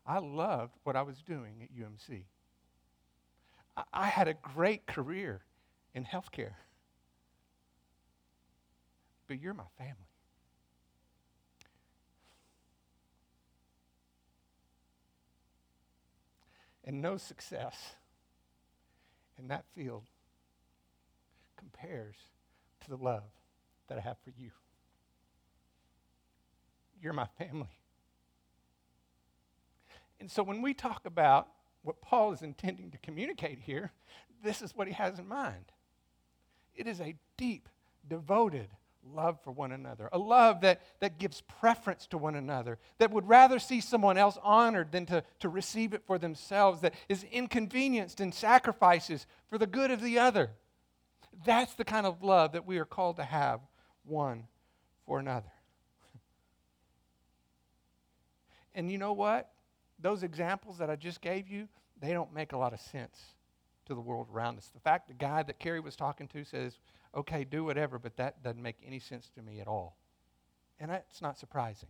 I 0.06 0.18
loved 0.18 0.72
what 0.84 0.96
I 0.96 1.02
was 1.02 1.22
doing 1.22 1.62
at 1.62 1.74
UMC. 1.74 2.22
I, 3.76 3.82
I 3.92 4.06
had 4.06 4.28
a 4.28 4.34
great 4.34 4.86
career 4.86 5.42
in 5.94 6.04
healthcare, 6.04 6.54
but 9.28 9.38
you're 9.38 9.54
my 9.54 9.64
family. 9.76 10.11
And 16.84 17.00
no 17.00 17.16
success 17.16 17.94
in 19.38 19.48
that 19.48 19.64
field 19.74 20.04
compares 21.56 22.16
to 22.80 22.90
the 22.90 22.96
love 22.96 23.22
that 23.88 23.98
I 23.98 24.00
have 24.00 24.16
for 24.24 24.30
you. 24.36 24.50
You're 27.00 27.12
my 27.12 27.28
family. 27.38 27.78
And 30.20 30.30
so 30.30 30.42
when 30.42 30.62
we 30.62 30.72
talk 30.72 31.04
about 31.04 31.48
what 31.82 32.00
Paul 32.00 32.32
is 32.32 32.42
intending 32.42 32.90
to 32.92 32.98
communicate 32.98 33.58
here, 33.58 33.90
this 34.42 34.62
is 34.62 34.76
what 34.76 34.86
he 34.86 34.94
has 34.94 35.18
in 35.18 35.26
mind. 35.26 35.72
It 36.74 36.86
is 36.86 37.00
a 37.00 37.16
deep, 37.36 37.68
devoted 38.08 38.68
love 39.04 39.38
for 39.42 39.50
one 39.50 39.72
another, 39.72 40.08
a 40.12 40.18
love 40.18 40.60
that, 40.60 40.80
that 41.00 41.18
gives 41.18 41.40
preference 41.42 42.06
to 42.08 42.18
one 42.18 42.34
another, 42.34 42.78
that 42.98 43.10
would 43.10 43.28
rather 43.28 43.58
see 43.58 43.80
someone 43.80 44.16
else 44.16 44.38
honored 44.42 44.92
than 44.92 45.06
to, 45.06 45.24
to 45.40 45.48
receive 45.48 45.92
it 45.92 46.02
for 46.06 46.18
themselves, 46.18 46.80
that 46.80 46.94
is 47.08 47.24
inconvenienced 47.24 48.20
and 48.20 48.32
sacrifices 48.32 49.26
for 49.48 49.58
the 49.58 49.66
good 49.66 49.90
of 49.90 50.00
the 50.00 50.18
other. 50.18 50.50
That's 51.44 51.74
the 51.74 51.84
kind 51.84 52.06
of 52.06 52.22
love 52.22 52.52
that 52.52 52.66
we 52.66 52.78
are 52.78 52.84
called 52.84 53.16
to 53.16 53.24
have 53.24 53.60
one 54.04 54.44
for 55.06 55.18
another. 55.18 55.52
And 58.74 58.90
you 58.90 58.96
know 58.96 59.12
what? 59.12 59.50
Those 59.98 60.22
examples 60.22 60.78
that 60.78 60.88
I 60.88 60.96
just 60.96 61.20
gave 61.20 61.46
you, 61.46 61.68
they 62.00 62.14
don't 62.14 62.32
make 62.32 62.52
a 62.52 62.56
lot 62.56 62.72
of 62.72 62.80
sense 62.80 63.20
to 63.86 63.94
the 63.94 64.00
world 64.00 64.28
around 64.32 64.58
us. 64.58 64.70
The 64.72 64.80
fact 64.80 65.08
the 65.08 65.14
guy 65.14 65.42
that 65.42 65.58
Carrie 65.58 65.80
was 65.80 65.96
talking 65.96 66.28
to 66.28 66.44
says, 66.44 66.78
okay, 67.14 67.44
do 67.44 67.64
whatever, 67.64 67.98
but 67.98 68.16
that 68.16 68.42
doesn't 68.42 68.62
make 68.62 68.76
any 68.86 68.98
sense 68.98 69.30
to 69.34 69.42
me 69.42 69.60
at 69.60 69.68
all. 69.68 69.96
And 70.80 70.90
that's 70.90 71.20
not 71.22 71.38
surprising. 71.38 71.88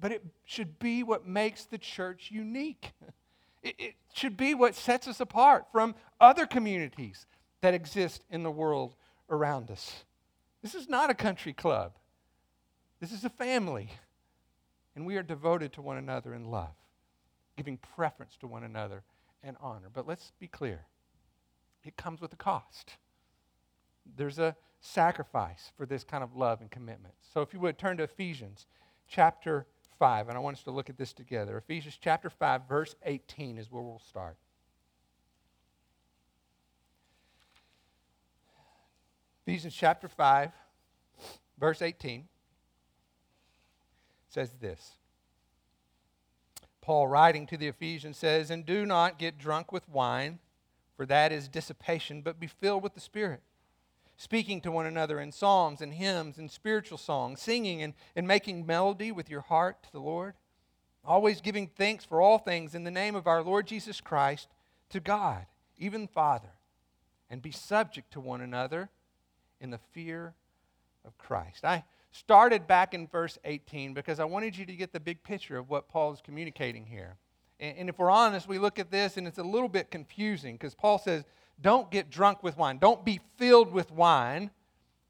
But 0.00 0.12
it 0.12 0.24
should 0.44 0.78
be 0.78 1.02
what 1.02 1.26
makes 1.26 1.64
the 1.64 1.78
church 1.78 2.30
unique. 2.30 2.92
It, 3.60 3.74
it, 3.76 3.94
should 4.14 4.36
be 4.36 4.54
what 4.54 4.76
sets 4.76 5.08
us 5.08 5.18
apart 5.18 5.66
from 5.72 5.96
other 6.20 6.46
communities 6.46 7.26
that 7.60 7.74
exist 7.74 8.22
in 8.30 8.44
the 8.44 8.52
world 8.52 8.94
around 9.28 9.68
us. 9.72 10.04
This 10.62 10.76
is 10.76 10.88
not 10.88 11.10
a 11.10 11.14
country 11.14 11.52
club, 11.52 11.94
this 13.00 13.10
is 13.10 13.24
a 13.24 13.30
family. 13.30 13.90
And 14.94 15.04
we 15.04 15.16
are 15.16 15.24
devoted 15.24 15.72
to 15.72 15.82
one 15.82 15.96
another 15.96 16.34
in 16.34 16.52
love, 16.52 16.74
giving 17.56 17.78
preference 17.96 18.36
to 18.36 18.46
one 18.46 18.62
another 18.62 19.02
and 19.42 19.56
honor. 19.60 19.88
But 19.92 20.06
let's 20.06 20.32
be 20.38 20.48
clear 20.48 20.86
it 21.84 21.96
comes 21.96 22.20
with 22.20 22.32
a 22.32 22.36
cost. 22.36 22.96
There's 24.16 24.38
a 24.38 24.56
sacrifice 24.80 25.72
for 25.76 25.86
this 25.86 26.04
kind 26.04 26.22
of 26.22 26.36
love 26.36 26.60
and 26.60 26.70
commitment. 26.70 27.14
So 27.32 27.40
if 27.40 27.52
you 27.52 27.60
would 27.60 27.78
turn 27.78 27.96
to 27.98 28.04
Ephesians 28.04 28.66
chapter 29.08 29.66
5, 29.98 30.28
and 30.28 30.36
I 30.36 30.40
want 30.40 30.56
us 30.56 30.62
to 30.64 30.70
look 30.70 30.90
at 30.90 30.96
this 30.96 31.12
together. 31.12 31.56
Ephesians 31.56 31.98
chapter 32.00 32.30
5, 32.30 32.62
verse 32.68 32.94
18 33.04 33.58
is 33.58 33.70
where 33.70 33.82
we'll 33.82 34.02
start. 34.06 34.36
Ephesians 39.46 39.74
chapter 39.74 40.08
5, 40.08 40.52
verse 41.58 41.80
18 41.80 42.28
says 44.28 44.52
this. 44.60 44.92
Paul, 46.88 47.06
writing 47.06 47.46
to 47.48 47.58
the 47.58 47.68
Ephesians, 47.68 48.16
says, 48.16 48.50
And 48.50 48.64
do 48.64 48.86
not 48.86 49.18
get 49.18 49.36
drunk 49.36 49.72
with 49.72 49.86
wine, 49.90 50.38
for 50.96 51.04
that 51.04 51.32
is 51.32 51.46
dissipation, 51.46 52.22
but 52.22 52.40
be 52.40 52.46
filled 52.46 52.82
with 52.82 52.94
the 52.94 53.00
Spirit 53.00 53.42
speaking 54.16 54.62
to 54.62 54.72
one 54.72 54.86
another 54.86 55.20
in 55.20 55.30
psalms 55.30 55.82
and 55.82 55.92
hymns 55.92 56.38
and 56.38 56.50
spiritual 56.50 56.96
songs, 56.96 57.42
singing 57.42 57.82
and, 57.82 57.92
and 58.16 58.26
making 58.26 58.64
melody 58.64 59.12
with 59.12 59.28
your 59.28 59.42
heart 59.42 59.82
to 59.82 59.92
the 59.92 60.00
Lord, 60.00 60.32
always 61.04 61.42
giving 61.42 61.66
thanks 61.66 62.06
for 62.06 62.22
all 62.22 62.38
things 62.38 62.74
in 62.74 62.84
the 62.84 62.90
name 62.90 63.14
of 63.14 63.26
our 63.26 63.42
Lord 63.42 63.66
Jesus 63.66 64.00
Christ 64.00 64.48
to 64.88 64.98
God, 64.98 65.44
even 65.76 66.08
Father, 66.08 66.54
and 67.28 67.42
be 67.42 67.52
subject 67.52 68.10
to 68.14 68.20
one 68.20 68.40
another 68.40 68.88
in 69.60 69.68
the 69.68 69.78
fear 69.92 70.32
of 71.04 71.18
Christ. 71.18 71.66
I 71.66 71.84
started 72.18 72.66
back 72.66 72.94
in 72.94 73.06
verse 73.06 73.38
18 73.44 73.94
because 73.94 74.20
I 74.20 74.24
wanted 74.24 74.56
you 74.56 74.66
to 74.66 74.72
get 74.74 74.92
the 74.92 75.00
big 75.00 75.22
picture 75.22 75.56
of 75.56 75.70
what 75.70 75.88
Paul 75.88 76.12
is 76.12 76.20
communicating 76.20 76.84
here. 76.84 77.16
And, 77.60 77.78
and 77.78 77.88
if 77.88 77.98
we're 77.98 78.10
honest, 78.10 78.48
we 78.48 78.58
look 78.58 78.78
at 78.78 78.90
this 78.90 79.16
and 79.16 79.26
it's 79.26 79.38
a 79.38 79.42
little 79.42 79.68
bit 79.68 79.90
confusing 79.90 80.54
because 80.54 80.74
Paul 80.74 80.98
says, 80.98 81.24
don't 81.60 81.90
get 81.90 82.10
drunk 82.10 82.42
with 82.42 82.56
wine. 82.56 82.78
Don't 82.78 83.04
be 83.04 83.20
filled 83.36 83.72
with 83.72 83.90
wine, 83.90 84.50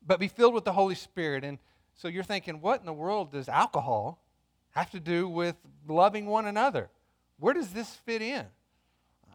but 0.07 0.21
be 0.21 0.29
filled 0.29 0.55
with 0.55 0.65
the 0.65 0.73
Holy 0.73 0.95
Spirit. 0.95 1.45
And 1.45 1.59
so 1.95 2.09
you're 2.09 2.23
thinking, 2.23 2.61
what 2.61 2.81
in 2.81 2.87
the 2.87 2.93
world 2.93 3.33
does 3.33 3.49
alcohol 3.49 4.23
have 4.71 4.91
to 4.91 5.00
do 5.00 5.29
with 5.29 5.57
loving 5.87 6.27
one 6.27 6.47
another? 6.47 6.91
Where 7.38 7.55
does 7.55 7.73
this 7.73 7.95
fit 8.07 8.23
in? 8.23 8.47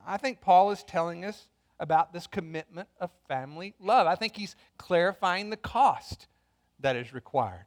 I 0.05 0.17
think 0.17 0.41
Paul 0.41 0.71
is 0.71 0.83
telling 0.83 1.25
us 1.25 1.47
about 1.79 2.13
this 2.13 2.27
commitment 2.27 2.87
of 2.99 3.09
family 3.27 3.73
love. 3.79 4.07
I 4.07 4.15
think 4.15 4.35
he's 4.35 4.55
clarifying 4.77 5.49
the 5.49 5.57
cost 5.57 6.27
that 6.79 6.95
is 6.95 7.13
required. 7.13 7.65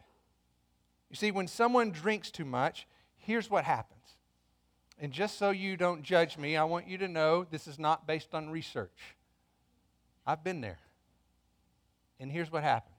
You 1.11 1.17
see, 1.17 1.31
when 1.31 1.49
someone 1.49 1.91
drinks 1.91 2.31
too 2.31 2.45
much, 2.45 2.87
here's 3.17 3.51
what 3.51 3.65
happens. 3.65 4.01
And 4.99 5.13
just 5.13 5.39
so 5.39 5.51
you 5.51 5.77
don't 5.77 6.03
judge 6.03 6.39
me, 6.39 6.57
I 6.57 6.65
want 6.65 6.89
you 6.89 6.99
to 6.99 7.09
know 7.09 7.45
this 7.45 7.67
is 7.67 7.79
not 7.79 8.07
based 8.07 8.35
on 8.35 8.51
research. 8.51 9.17
I've 10.27 10.43
been 10.43 10.61
there. 10.61 10.79
And 12.19 12.33
here's 12.33 12.51
what 12.51 12.63
happens 12.63 12.97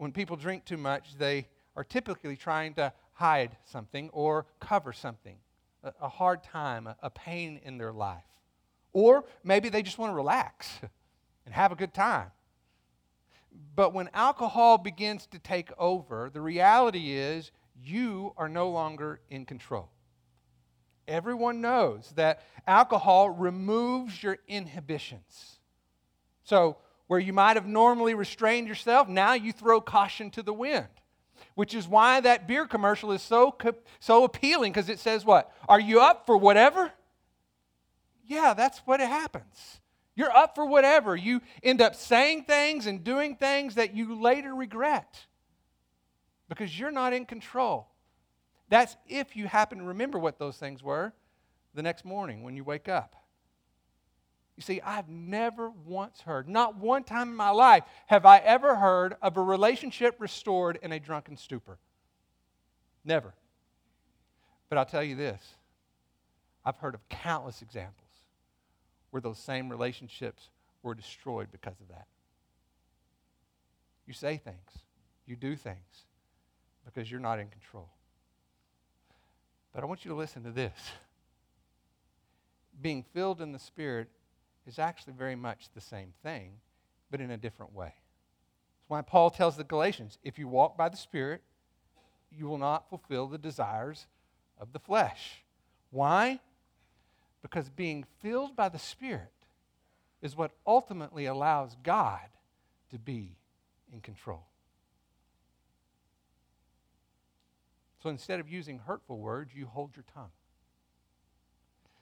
when 0.00 0.12
people 0.12 0.34
drink 0.36 0.64
too 0.64 0.78
much, 0.78 1.18
they 1.18 1.46
are 1.76 1.84
typically 1.84 2.34
trying 2.34 2.72
to 2.74 2.92
hide 3.12 3.56
something 3.66 4.08
or 4.14 4.46
cover 4.58 4.94
something 4.94 5.36
a, 5.82 6.08
hard 6.08 6.42
time, 6.42 6.88
a 7.02 7.10
pain 7.10 7.60
in 7.64 7.78
their 7.78 7.92
life. 7.92 8.24
Or 8.92 9.24
maybe 9.44 9.68
they 9.68 9.82
just 9.82 9.98
want 9.98 10.10
to 10.10 10.14
relax 10.14 10.68
and 11.46 11.54
have 11.54 11.72
a 11.72 11.74
good 11.74 11.94
time. 11.94 12.30
But 13.74 13.94
when 13.94 14.10
alcohol 14.12 14.78
begins 14.78 15.26
to 15.28 15.38
take 15.38 15.70
over, 15.78 16.30
the 16.32 16.40
reality 16.40 17.12
is 17.12 17.50
you 17.82 18.32
are 18.36 18.48
no 18.48 18.68
longer 18.70 19.20
in 19.30 19.46
control. 19.46 19.90
Everyone 21.08 21.60
knows 21.60 22.12
that 22.16 22.42
alcohol 22.66 23.30
removes 23.30 24.22
your 24.22 24.38
inhibitions. 24.46 25.58
So, 26.44 26.76
where 27.08 27.18
you 27.18 27.32
might 27.32 27.56
have 27.56 27.66
normally 27.66 28.14
restrained 28.14 28.68
yourself, 28.68 29.08
now 29.08 29.32
you 29.32 29.52
throw 29.52 29.80
caution 29.80 30.30
to 30.30 30.42
the 30.42 30.52
wind. 30.52 30.86
Which 31.54 31.74
is 31.74 31.88
why 31.88 32.20
that 32.20 32.46
beer 32.46 32.66
commercial 32.66 33.10
is 33.10 33.22
so, 33.22 33.56
so 33.98 34.24
appealing 34.24 34.72
because 34.72 34.88
it 34.88 35.00
says, 35.00 35.24
What? 35.24 35.52
Are 35.68 35.80
you 35.80 36.00
up 36.00 36.26
for 36.26 36.36
whatever? 36.36 36.92
Yeah, 38.24 38.54
that's 38.54 38.78
what 38.80 39.00
it 39.00 39.08
happens. 39.08 39.79
You're 40.20 40.36
up 40.36 40.54
for 40.54 40.66
whatever. 40.66 41.16
You 41.16 41.40
end 41.62 41.80
up 41.80 41.94
saying 41.94 42.44
things 42.44 42.84
and 42.84 43.02
doing 43.02 43.36
things 43.36 43.76
that 43.76 43.96
you 43.96 44.20
later 44.20 44.54
regret 44.54 45.18
because 46.46 46.78
you're 46.78 46.90
not 46.90 47.14
in 47.14 47.24
control. 47.24 47.88
That's 48.68 48.98
if 49.08 49.34
you 49.34 49.46
happen 49.46 49.78
to 49.78 49.84
remember 49.84 50.18
what 50.18 50.38
those 50.38 50.58
things 50.58 50.82
were 50.82 51.14
the 51.72 51.82
next 51.82 52.04
morning 52.04 52.42
when 52.42 52.54
you 52.54 52.64
wake 52.64 52.86
up. 52.86 53.16
You 54.58 54.62
see, 54.62 54.82
I've 54.82 55.08
never 55.08 55.70
once 55.70 56.20
heard, 56.20 56.50
not 56.50 56.76
one 56.76 57.02
time 57.02 57.30
in 57.30 57.34
my 57.34 57.48
life, 57.48 57.84
have 58.06 58.26
I 58.26 58.40
ever 58.40 58.76
heard 58.76 59.16
of 59.22 59.38
a 59.38 59.42
relationship 59.42 60.16
restored 60.18 60.78
in 60.82 60.92
a 60.92 61.00
drunken 61.00 61.38
stupor. 61.38 61.78
Never. 63.06 63.32
But 64.68 64.76
I'll 64.76 64.84
tell 64.84 65.02
you 65.02 65.16
this 65.16 65.40
I've 66.62 66.76
heard 66.76 66.94
of 66.94 67.08
countless 67.08 67.62
examples 67.62 68.09
where 69.10 69.20
those 69.20 69.38
same 69.38 69.68
relationships 69.68 70.48
were 70.82 70.94
destroyed 70.94 71.48
because 71.52 71.80
of 71.80 71.88
that. 71.88 72.06
You 74.06 74.14
say 74.14 74.36
things, 74.36 74.84
you 75.26 75.36
do 75.36 75.56
things 75.56 76.04
because 76.84 77.10
you're 77.10 77.20
not 77.20 77.38
in 77.38 77.48
control. 77.48 77.88
But 79.72 79.82
I 79.82 79.86
want 79.86 80.04
you 80.04 80.10
to 80.10 80.16
listen 80.16 80.42
to 80.44 80.50
this. 80.50 80.72
Being 82.80 83.04
filled 83.14 83.40
in 83.40 83.52
the 83.52 83.58
Spirit 83.58 84.08
is 84.66 84.78
actually 84.78 85.12
very 85.12 85.36
much 85.36 85.68
the 85.74 85.80
same 85.80 86.12
thing, 86.22 86.52
but 87.10 87.20
in 87.20 87.30
a 87.30 87.36
different 87.36 87.74
way. 87.74 87.94
That's 87.94 88.88
why 88.88 89.02
Paul 89.02 89.30
tells 89.30 89.56
the 89.56 89.64
Galatians 89.64 90.18
if 90.24 90.38
you 90.38 90.48
walk 90.48 90.76
by 90.76 90.88
the 90.88 90.96
Spirit, 90.96 91.42
you 92.30 92.46
will 92.46 92.58
not 92.58 92.88
fulfill 92.88 93.26
the 93.26 93.38
desires 93.38 94.06
of 94.58 94.72
the 94.72 94.78
flesh. 94.78 95.42
Why? 95.90 96.40
Because 97.42 97.68
being 97.70 98.04
filled 98.20 98.54
by 98.54 98.68
the 98.68 98.78
Spirit 98.78 99.32
is 100.22 100.36
what 100.36 100.52
ultimately 100.66 101.26
allows 101.26 101.76
God 101.82 102.28
to 102.90 102.98
be 102.98 103.36
in 103.92 104.00
control. 104.00 104.44
So 108.02 108.08
instead 108.08 108.40
of 108.40 108.48
using 108.48 108.78
hurtful 108.78 109.18
words, 109.18 109.52
you 109.54 109.66
hold 109.66 109.96
your 109.96 110.04
tongue. 110.14 110.30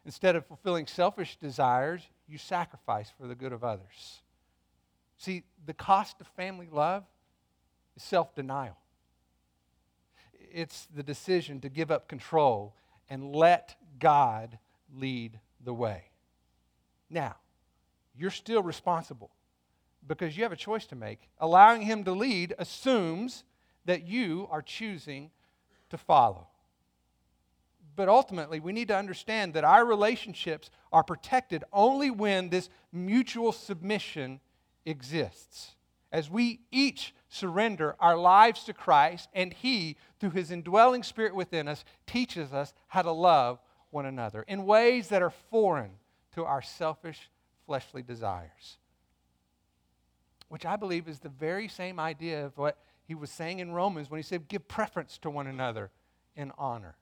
Instead 0.05 0.37
of 0.37 0.47
fulfilling 0.47 0.87
selfish 0.87 1.37
desires, 1.37 2.03
you 2.27 2.39
sacrifice 2.39 3.11
for 3.19 3.27
the 3.27 3.35
good 3.35 3.53
of 3.53 3.65
others. 3.65 4.23
See, 5.19 5.43
the 5.67 5.75
cost 5.75 6.21
of 6.21 6.27
family 6.29 6.69
love 6.71 7.05
is 7.97 8.03
self 8.03 8.35
denial. 8.35 8.77
It's 10.53 10.87
the 10.95 11.03
decision 11.03 11.61
to 11.61 11.69
give 11.69 11.91
up 11.91 12.09
control 12.09 12.75
and 13.11 13.35
let 13.35 13.77
God 13.99 14.59
lead 14.95 15.39
the 15.65 15.75
way. 15.75 16.05
Now, 17.11 17.37
you're 18.17 18.31
still 18.31 18.63
responsible 18.63 19.31
because 20.07 20.37
you 20.37 20.43
have 20.43 20.53
a 20.53 20.57
choice 20.57 20.87
to 20.87 20.97
make. 20.97 21.29
Allowing 21.39 21.83
Him 21.83 22.05
to 22.05 22.13
lead 22.13 22.55
assumes 22.59 23.45
that 23.85 24.07
you 24.07 24.49
are 24.51 24.63
choosing 24.63 25.31
to 25.91 25.99
follow. 25.99 26.49
But 27.97 28.09
ultimately, 28.09 28.61
we 28.61 28.73
need 28.73 28.89
to 28.89 28.97
understand 28.97 29.55
that 29.55 29.65
our 29.65 29.85
relationships 29.85 30.71
are 30.93 31.03
protected 31.03 31.65
only 31.73 32.11
when 32.11 32.49
this 32.49 32.69
mutual 32.93 33.53
submission 33.53 34.41
exists. 34.85 35.75
As 36.13 36.31
we 36.31 36.61
each 36.71 37.15
surrender 37.29 37.97
our 38.01 38.17
lives 38.17 38.65
to 38.65 38.73
Christ, 38.73 39.29
and 39.35 39.53
He, 39.53 39.97
through 40.21 40.31
His 40.31 40.51
indwelling 40.51 41.03
Spirit 41.03 41.35
within 41.35 41.69
us, 41.69 41.85
teaches 42.07 42.53
us 42.53 42.73
how 42.87 43.03
to 43.03 43.11
love 43.11 43.59
one 43.91 44.07
another 44.07 44.45
in 44.49 44.67
ways 44.67 45.09
that 45.09 45.23
are 45.23 45.31
foreign 45.31 45.93
to 46.33 46.45
our 46.45 46.63
selfish, 46.63 47.31
fleshly 47.67 48.03
desires. 48.03 48.79
Which 50.49 50.65
I 50.65 50.77
believe 50.77 51.09
is 51.09 51.19
the 51.19 51.29
very 51.29 51.69
same 51.69 52.01
idea 52.01 52.47
of 52.47 52.57
what 52.57 52.79
he 53.05 53.15
was 53.15 53.31
saying 53.31 53.59
in 53.59 53.73
Romans 53.73 54.11
when 54.11 54.19
he 54.19 54.23
said, 54.23 54.49
Give 54.49 54.67
preference 54.67 55.19
to 55.19 55.31
one 55.31 55.47
another 55.47 55.91
in 56.37 56.53
honor. 56.57 56.97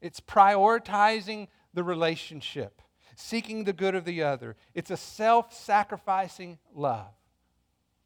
It's 0.00 0.20
prioritizing 0.20 1.48
the 1.72 1.84
relationship, 1.84 2.82
seeking 3.16 3.64
the 3.64 3.72
good 3.72 3.94
of 3.94 4.04
the 4.04 4.22
other. 4.22 4.56
It's 4.74 4.90
a 4.90 4.96
self 4.96 5.54
sacrificing 5.54 6.58
love. 6.74 7.12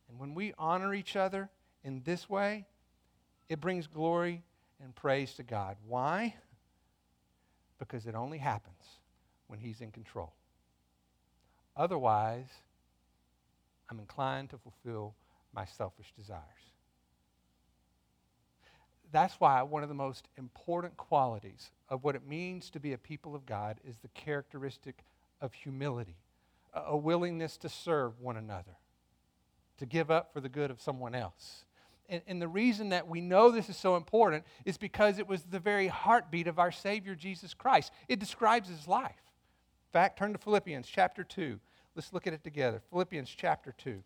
And 0.08 0.18
when 0.18 0.34
we 0.34 0.54
honor 0.58 0.94
each 0.94 1.16
other 1.16 1.50
in 1.84 2.02
this 2.04 2.28
way, 2.28 2.66
it 3.48 3.60
brings 3.60 3.86
glory 3.86 4.42
and 4.82 4.94
praise 4.94 5.34
to 5.34 5.42
God. 5.42 5.76
Why? 5.86 6.34
Because 7.78 8.06
it 8.06 8.14
only 8.14 8.38
happens 8.38 8.82
when 9.46 9.58
He's 9.58 9.80
in 9.80 9.90
control. 9.90 10.32
Otherwise, 11.76 12.48
I'm 13.90 13.98
inclined 13.98 14.50
to 14.50 14.58
fulfill 14.58 15.14
my 15.54 15.64
selfish 15.64 16.12
desires 16.16 16.68
that's 19.10 19.34
why 19.34 19.62
one 19.62 19.82
of 19.82 19.88
the 19.88 19.94
most 19.94 20.28
important 20.36 20.96
qualities 20.96 21.70
of 21.88 22.04
what 22.04 22.14
it 22.14 22.26
means 22.26 22.70
to 22.70 22.80
be 22.80 22.92
a 22.92 22.98
people 22.98 23.34
of 23.34 23.46
God 23.46 23.78
is 23.84 23.96
the 23.98 24.08
characteristic 24.08 25.04
of 25.40 25.54
humility, 25.54 26.16
a 26.74 26.96
willingness 26.96 27.56
to 27.58 27.68
serve 27.68 28.20
one 28.20 28.36
another, 28.36 28.76
to 29.78 29.86
give 29.86 30.10
up 30.10 30.32
for 30.32 30.40
the 30.40 30.48
good 30.48 30.70
of 30.70 30.80
someone 30.80 31.14
else. 31.14 31.64
And, 32.08 32.22
and, 32.26 32.40
the 32.40 32.48
reason 32.48 32.88
that 32.88 33.06
we 33.06 33.20
know 33.20 33.50
this 33.50 33.68
is 33.68 33.76
so 33.76 33.94
important 33.94 34.44
is 34.64 34.78
because 34.78 35.18
it 35.18 35.28
was 35.28 35.42
the 35.42 35.58
very 35.58 35.88
heartbeat 35.88 36.46
of 36.46 36.58
our 36.58 36.72
Savior 36.72 37.14
Jesus 37.14 37.52
Christ. 37.52 37.92
It 38.08 38.18
describes 38.18 38.70
his 38.70 38.88
life. 38.88 39.10
In 39.10 39.92
fact, 39.92 40.18
turn 40.18 40.32
to 40.32 40.38
Philippians 40.38 40.88
chapter 40.88 41.22
2. 41.22 41.60
Let's 41.94 42.14
look 42.14 42.26
at 42.26 42.32
it 42.32 42.42
together. 42.42 42.80
Philippians 42.90 43.28
chapter 43.36 43.74
2. 43.76 44.02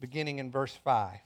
beginning 0.00 0.38
in 0.38 0.50
verse 0.50 0.78
5. 0.84 1.18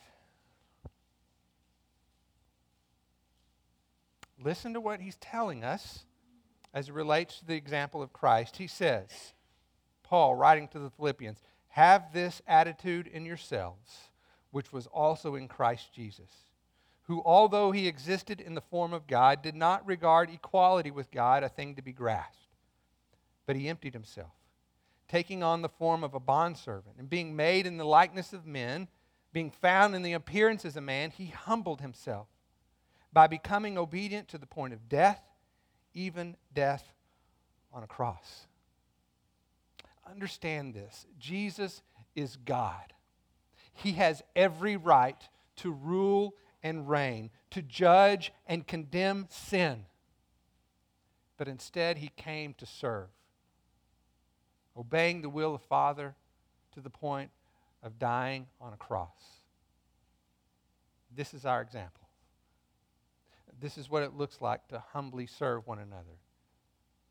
Listen 4.42 4.72
to 4.72 4.80
what 4.80 5.00
he's 5.00 5.16
telling 5.16 5.64
us 5.64 6.04
as 6.72 6.88
it 6.88 6.94
relates 6.94 7.40
to 7.40 7.46
the 7.46 7.56
example 7.56 8.02
of 8.02 8.12
Christ. 8.12 8.56
He 8.56 8.66
says, 8.66 9.34
Paul, 10.10 10.34
writing 10.34 10.68
to 10.68 10.78
the 10.78 10.90
Philippians, 10.90 11.40
have 11.68 12.12
this 12.12 12.42
attitude 12.46 13.06
in 13.06 13.24
yourselves, 13.24 14.10
which 14.50 14.72
was 14.72 14.86
also 14.88 15.36
in 15.36 15.48
Christ 15.48 15.94
Jesus, 15.94 16.30
who, 17.04 17.22
although 17.24 17.70
he 17.70 17.88
existed 17.88 18.40
in 18.40 18.54
the 18.54 18.60
form 18.60 18.92
of 18.92 19.06
God, 19.06 19.40
did 19.40 19.54
not 19.54 19.86
regard 19.86 20.28
equality 20.28 20.90
with 20.90 21.10
God 21.10 21.42
a 21.42 21.48
thing 21.48 21.76
to 21.76 21.82
be 21.82 21.92
grasped, 21.92 22.36
but 23.46 23.56
he 23.56 23.68
emptied 23.68 23.94
himself 23.94 24.32
taking 25.10 25.42
on 25.42 25.60
the 25.60 25.68
form 25.68 26.04
of 26.04 26.14
a 26.14 26.20
bondservant, 26.20 26.94
and 26.96 27.10
being 27.10 27.34
made 27.34 27.66
in 27.66 27.76
the 27.76 27.84
likeness 27.84 28.32
of 28.32 28.46
men, 28.46 28.86
being 29.32 29.50
found 29.50 29.94
in 29.94 30.02
the 30.02 30.12
appearance 30.12 30.64
as 30.64 30.76
a 30.76 30.80
man, 30.80 31.10
he 31.10 31.26
humbled 31.26 31.80
himself 31.80 32.28
by 33.12 33.26
becoming 33.26 33.76
obedient 33.76 34.28
to 34.28 34.38
the 34.38 34.46
point 34.46 34.72
of 34.72 34.88
death, 34.88 35.20
even 35.94 36.36
death 36.54 36.92
on 37.72 37.82
a 37.82 37.88
cross. 37.88 38.46
Understand 40.10 40.74
this 40.74 41.06
Jesus 41.18 41.82
is 42.14 42.36
God. 42.36 42.92
He 43.72 43.92
has 43.92 44.22
every 44.34 44.76
right 44.76 45.28
to 45.56 45.70
rule 45.70 46.34
and 46.62 46.88
reign, 46.88 47.30
to 47.50 47.62
judge 47.62 48.32
and 48.46 48.66
condemn 48.66 49.26
sin. 49.30 49.86
But 51.38 51.48
instead, 51.48 51.98
he 51.98 52.10
came 52.16 52.54
to 52.54 52.66
serve 52.66 53.08
obeying 54.76 55.20
the 55.20 55.28
will 55.28 55.54
of 55.54 55.60
the 55.60 55.66
Father 55.66 56.14
to 56.72 56.80
the 56.80 56.90
point 56.90 57.30
of 57.82 57.98
dying 57.98 58.46
on 58.60 58.72
a 58.72 58.76
cross. 58.76 59.08
This 61.14 61.34
is 61.34 61.44
our 61.44 61.60
example. 61.60 62.08
This 63.60 63.76
is 63.76 63.90
what 63.90 64.02
it 64.02 64.16
looks 64.16 64.40
like 64.40 64.66
to 64.68 64.82
humbly 64.92 65.26
serve 65.26 65.66
one 65.66 65.78
another, 65.78 66.18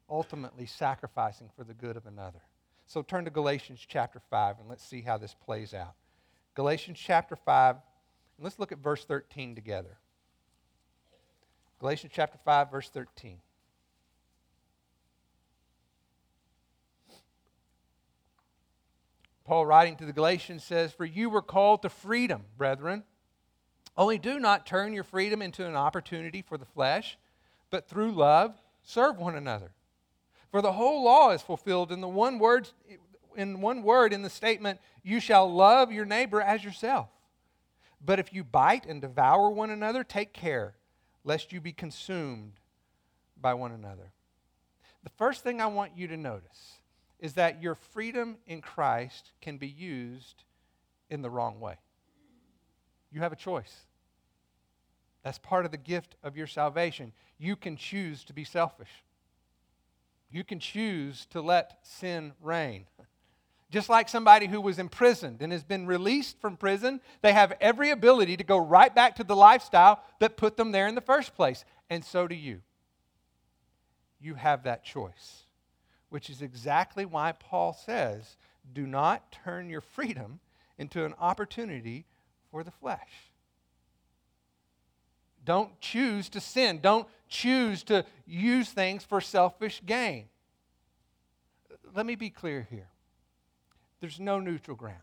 ultimately 0.10 0.66
sacrificing 0.66 1.50
for 1.56 1.64
the 1.64 1.74
good 1.74 1.96
of 1.96 2.08
another. 2.08 2.42
So 2.90 3.04
turn 3.04 3.26
to 3.26 3.32
Galatians 3.32 3.86
chapter 3.88 4.20
5 4.32 4.60
and 4.60 4.68
let's 4.68 4.84
see 4.84 5.02
how 5.02 5.20
this 5.20 5.36
plays 5.46 5.76
out. 5.76 5.94
Galatians 6.56 7.00
chapter 7.00 7.36
5, 7.36 7.76
and 7.76 8.44
let's 8.44 8.58
look 8.58 8.72
at 8.72 8.80
verse 8.80 9.06
13 9.06 9.54
together. 9.54 10.00
Galatians 11.80 12.12
chapter 12.16 12.40
5, 12.44 12.72
verse 12.72 12.90
13. 12.90 13.38
Paul, 19.46 19.68
writing 19.68 19.96
to 19.98 20.06
the 20.06 20.14
Galatians, 20.14 20.64
says, 20.64 20.92
For 20.92 21.06
you 21.06 21.30
were 21.30 21.44
called 21.44 21.84
to 21.84 21.90
freedom, 21.90 22.46
brethren. 22.58 23.04
Only 23.96 24.18
do 24.18 24.40
not 24.40 24.66
turn 24.66 24.94
your 24.94 25.04
freedom 25.04 25.44
into 25.44 25.66
an 25.66 25.76
opportunity 25.76 26.42
for 26.42 26.58
the 26.58 26.66
flesh, 26.66 27.20
but 27.70 27.88
through 27.88 28.14
love 28.14 28.56
serve 28.82 29.20
one 29.20 29.36
another. 29.36 29.74
For 30.52 30.62
the 30.62 30.72
whole 30.72 31.04
law 31.04 31.32
is 31.32 31.42
fulfilled 31.42 31.92
in 31.92 32.02
the 32.02 32.08
one 32.08 32.40
word 32.40 32.70
in 33.36 33.62
one 33.62 33.84
word 33.84 34.12
in 34.12 34.22
the 34.22 34.30
statement, 34.30 34.80
you 35.04 35.20
shall 35.20 35.52
love 35.52 35.92
your 35.92 36.06
neighbor 36.06 36.42
as 36.42 36.64
yourself. 36.64 37.08
But 38.04 38.20
if 38.20 38.34
you 38.34 38.44
bite 38.44 38.86
and 38.86 39.02
devour 39.02 39.50
one 39.50 39.70
another, 39.70 40.04
take 40.04 40.34
care 40.34 40.76
lest 41.24 41.54
you 41.54 41.62
be 41.62 41.72
consumed 41.72 42.54
by 43.40 43.54
one 43.54 43.72
another. 43.72 44.12
The 45.04 45.12
first 45.12 45.44
thing 45.44 45.62
I 45.62 45.68
want 45.68 45.98
you 45.98 46.08
to 46.08 46.18
notice 46.18 46.80
is 47.20 47.34
that 47.34 47.62
your 47.62 47.76
freedom 47.76 48.38
in 48.48 48.62
Christ 48.62 49.32
can 49.42 49.58
be 49.58 49.68
used 49.68 50.44
in 51.10 51.22
the 51.22 51.30
wrong 51.30 51.60
way. 51.60 51.76
You 53.12 53.22
have 53.22 53.34
a 53.34 53.38
choice. 53.38 53.86
That's 55.24 55.38
part 55.38 55.66
of 55.66 55.72
the 55.72 55.78
gift 55.78 56.16
of 56.24 56.38
your 56.38 56.48
salvation. 56.48 57.12
You 57.38 57.56
can 57.56 57.76
choose 57.76 58.24
to 58.26 58.34
be 58.34 58.44
selfish. 58.44 58.90
You 60.32 60.44
can 60.44 60.60
choose 60.60 61.26
to 61.28 61.42
let 61.42 61.80
sin 61.84 62.34
reign. 62.42 62.86
Just 63.72 63.90
like 63.90 64.10
somebody 64.10 64.48
who 64.48 64.62
was 64.62 64.80
imprisoned 64.80 65.42
and 65.42 65.52
has 65.52 65.64
been 65.64 65.86
released 65.86 66.40
from 66.40 66.58
prison, 66.58 67.02
they 67.22 67.34
have 67.34 67.54
every 67.62 67.92
ability 67.92 68.38
to 68.38 68.44
go 68.44 68.58
right 68.58 68.94
back 68.94 69.16
to 69.18 69.24
the 69.24 69.36
lifestyle 69.36 70.02
that 70.20 70.38
put 70.38 70.58
them 70.58 70.72
there 70.72 70.88
in 70.88 70.96
the 70.96 71.02
first 71.02 71.36
place. 71.36 71.66
And 71.90 72.04
so 72.04 72.28
do 72.28 72.36
you. 72.36 72.62
You 74.20 74.36
have 74.36 74.64
that 74.64 74.84
choice, 74.84 75.44
which 76.10 76.30
is 76.30 76.42
exactly 76.42 77.06
why 77.06 77.32
Paul 77.32 77.74
says 77.74 78.38
do 78.74 78.86
not 78.86 79.32
turn 79.32 79.70
your 79.70 79.82
freedom 79.82 80.40
into 80.78 81.06
an 81.06 81.14
opportunity 81.20 82.06
for 82.52 82.64
the 82.64 82.72
flesh. 82.72 83.32
Don't 85.46 85.80
choose 85.80 86.30
to 86.30 86.40
sin. 86.40 86.80
Don't 86.82 87.08
choose 87.30 87.84
to 87.84 88.06
use 88.26 88.70
things 88.70 89.04
for 89.04 89.22
selfish 89.22 89.82
gain. 89.86 90.26
Let 91.96 92.06
me 92.06 92.16
be 92.16 92.30
clear 92.30 92.68
here 92.70 92.90
there's 94.00 94.20
no 94.20 94.40
neutral 94.40 94.76
ground. 94.76 94.98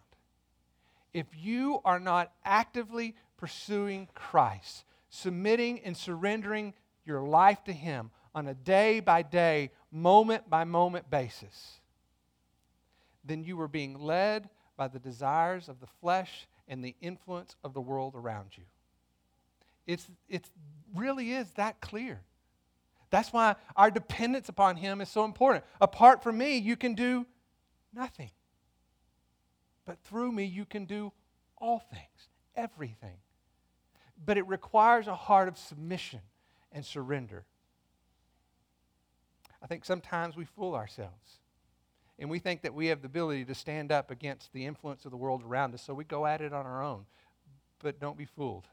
If 1.13 1.27
you 1.35 1.81
are 1.85 2.01
not 2.01 2.33
actively 2.45 3.15
pursuing 3.37 4.09
Christ, 4.15 4.85
submitting 5.09 5.81
and 5.81 5.97
surrendering 5.97 6.75
your 7.05 7.23
life 7.23 7.63
to 7.65 7.73
Him 7.73 8.11
on 8.35 8.49
a 8.49 8.55
day 8.55 9.01
by 9.01 9.23
day, 9.23 9.71
moment 9.91 10.49
by 10.51 10.65
moment 10.65 11.09
basis, 11.11 11.81
then 13.25 13.45
you 13.45 13.61
are 13.61 13.69
being 13.69 13.99
led 13.99 14.49
by 14.77 14.89
the 14.89 14.99
desires 14.99 15.69
of 15.69 15.81
the 15.81 15.87
flesh 15.87 16.47
and 16.69 16.85
the 16.85 16.95
influence 17.01 17.57
of 17.65 17.73
the 17.73 17.81
world 17.81 18.15
around 18.15 18.51
you. 18.57 18.65
It's, 19.87 20.07
it 20.29 20.49
really 20.95 21.33
is 21.33 21.51
that 21.53 21.81
clear. 21.81 22.21
That's 23.11 23.33
why 23.33 23.57
our 23.77 23.91
dependence 23.91 24.49
upon 24.49 24.77
Him 24.77 25.01
is 25.01 25.09
so 25.09 25.25
important. 25.25 25.65
Apart 25.81 26.23
from 26.23 26.39
me, 26.39 26.59
you 26.59 26.77
can 26.77 26.95
do 26.95 27.27
nothing. 27.95 28.31
But 29.85 29.99
through 30.01 30.33
me, 30.33 30.45
you 30.45 30.65
can 30.65 30.85
do 30.85 31.13
all 31.57 31.79
things, 31.79 32.29
everything. 32.57 33.19
But 34.25 34.39
it 34.39 34.47
requires 34.49 35.07
a 35.07 35.15
heart 35.15 35.47
of 35.47 35.57
submission 35.57 36.21
and 36.73 36.85
surrender. 36.85 37.45
I 39.63 39.67
think 39.67 39.85
sometimes 39.85 40.37
we 40.37 40.45
fool 40.45 40.75
ourselves. 40.75 41.39
And 42.19 42.31
we 42.31 42.39
think 42.39 42.63
that 42.63 42.75
we 42.75 42.87
have 42.87 43.03
the 43.03 43.07
ability 43.07 43.45
to 43.45 43.55
stand 43.55 43.93
up 43.93 44.11
against 44.11 44.53
the 44.53 44.65
influence 44.65 45.05
of 45.05 45.11
the 45.11 45.17
world 45.17 45.43
around 45.45 45.75
us, 45.75 45.83
so 45.83 45.93
we 45.93 46.05
go 46.05 46.27
at 46.27 46.41
it 46.41 46.53
on 46.53 46.65
our 46.65 46.83
own. 46.83 47.05
But 47.79 48.01
don't 48.01 48.17
be 48.17 48.25
fooled. 48.25 48.67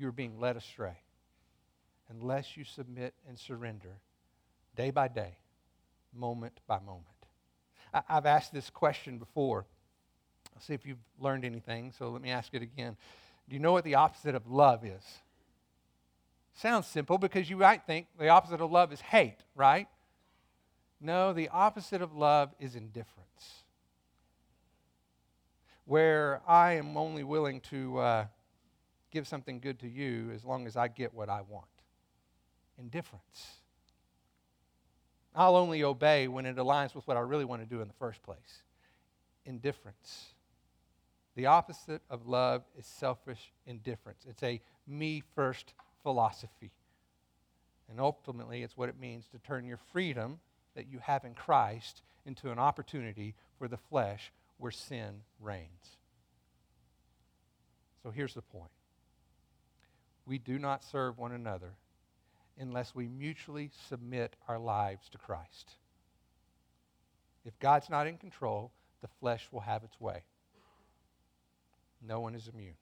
You're 0.00 0.12
being 0.12 0.40
led 0.40 0.56
astray 0.56 0.96
unless 2.08 2.56
you 2.56 2.64
submit 2.64 3.12
and 3.28 3.38
surrender 3.38 3.98
day 4.74 4.90
by 4.90 5.08
day, 5.08 5.36
moment 6.14 6.58
by 6.66 6.78
moment. 6.80 7.06
I, 7.92 8.02
have 8.06 8.24
asked 8.24 8.54
this 8.54 8.70
question 8.70 9.18
before 9.18 9.66
I'll 10.56 10.62
see 10.62 10.72
if 10.72 10.86
you've 10.86 11.04
learned 11.18 11.44
anything, 11.44 11.92
so 11.98 12.08
let 12.08 12.22
me 12.22 12.30
ask 12.30 12.54
it 12.54 12.62
again. 12.62 12.96
Do 13.46 13.54
you 13.54 13.60
know 13.60 13.72
what 13.72 13.84
the 13.84 13.96
opposite 13.96 14.34
of 14.34 14.50
love 14.50 14.86
is? 14.86 15.02
Sounds 16.54 16.86
simple 16.86 17.18
because 17.18 17.50
you 17.50 17.58
might 17.58 17.84
think 17.86 18.06
the 18.18 18.28
opposite 18.30 18.62
of 18.62 18.70
love 18.70 18.94
is 18.94 19.02
hate, 19.02 19.36
right? 19.54 19.86
No, 20.98 21.34
the 21.34 21.50
opposite 21.50 22.00
of 22.00 22.14
love 22.14 22.54
is 22.58 22.74
indifference. 22.74 23.64
Where 25.84 26.40
I 26.48 26.72
am 26.72 26.96
only 26.96 27.22
willing 27.22 27.60
to 27.70 27.98
uh, 27.98 28.24
give 29.10 29.26
something 29.26 29.60
good 29.60 29.80
to 29.80 29.88
you 29.88 30.30
as 30.34 30.44
long 30.44 30.66
as 30.66 30.76
I 30.76 30.88
get 30.88 31.14
what 31.14 31.28
I 31.28 31.42
want. 31.42 31.66
Indifference. 32.78 33.60
I'll 35.34 35.56
only 35.56 35.84
obey 35.84 36.28
when 36.28 36.46
it 36.46 36.56
aligns 36.56 36.94
with 36.94 37.06
what 37.06 37.16
I 37.16 37.20
really 37.20 37.44
want 37.44 37.62
to 37.62 37.66
do 37.66 37.80
in 37.80 37.88
the 37.88 37.94
first 37.94 38.22
place. 38.22 38.62
Indifference. 39.44 40.34
The 41.36 41.46
opposite 41.46 42.02
of 42.10 42.26
love 42.26 42.62
is 42.76 42.86
selfish 42.86 43.52
indifference. 43.66 44.26
It's 44.28 44.42
a 44.42 44.60
me 44.86 45.22
first 45.34 45.74
philosophy. 46.02 46.72
And 47.88 48.00
ultimately, 48.00 48.62
it's 48.62 48.76
what 48.76 48.88
it 48.88 48.98
means 48.98 49.26
to 49.28 49.38
turn 49.38 49.64
your 49.64 49.78
freedom 49.92 50.40
that 50.74 50.88
you 50.88 50.98
have 51.00 51.24
in 51.24 51.34
Christ 51.34 52.02
into 52.26 52.50
an 52.50 52.58
opportunity 52.58 53.34
for 53.58 53.68
the 53.68 53.76
flesh 53.76 54.32
where 54.58 54.70
sin 54.70 55.22
reigns. 55.40 55.96
So 58.02 58.10
here's 58.10 58.34
the 58.34 58.42
point 58.42 58.70
we 60.26 60.38
do 60.38 60.58
not 60.58 60.84
serve 60.84 61.18
one 61.18 61.32
another 61.32 61.72
unless 62.58 62.94
we 62.94 63.08
mutually 63.08 63.70
submit 63.88 64.36
our 64.48 64.58
lives 64.58 65.08
to 65.10 65.18
Christ. 65.18 65.76
If 67.44 67.58
God's 67.58 67.88
not 67.88 68.06
in 68.06 68.18
control, 68.18 68.70
the 69.00 69.08
flesh 69.20 69.48
will 69.50 69.60
have 69.60 69.82
its 69.82 69.98
way. 70.00 70.22
No 72.06 72.20
one 72.20 72.34
is 72.34 72.48
immune. 72.52 72.74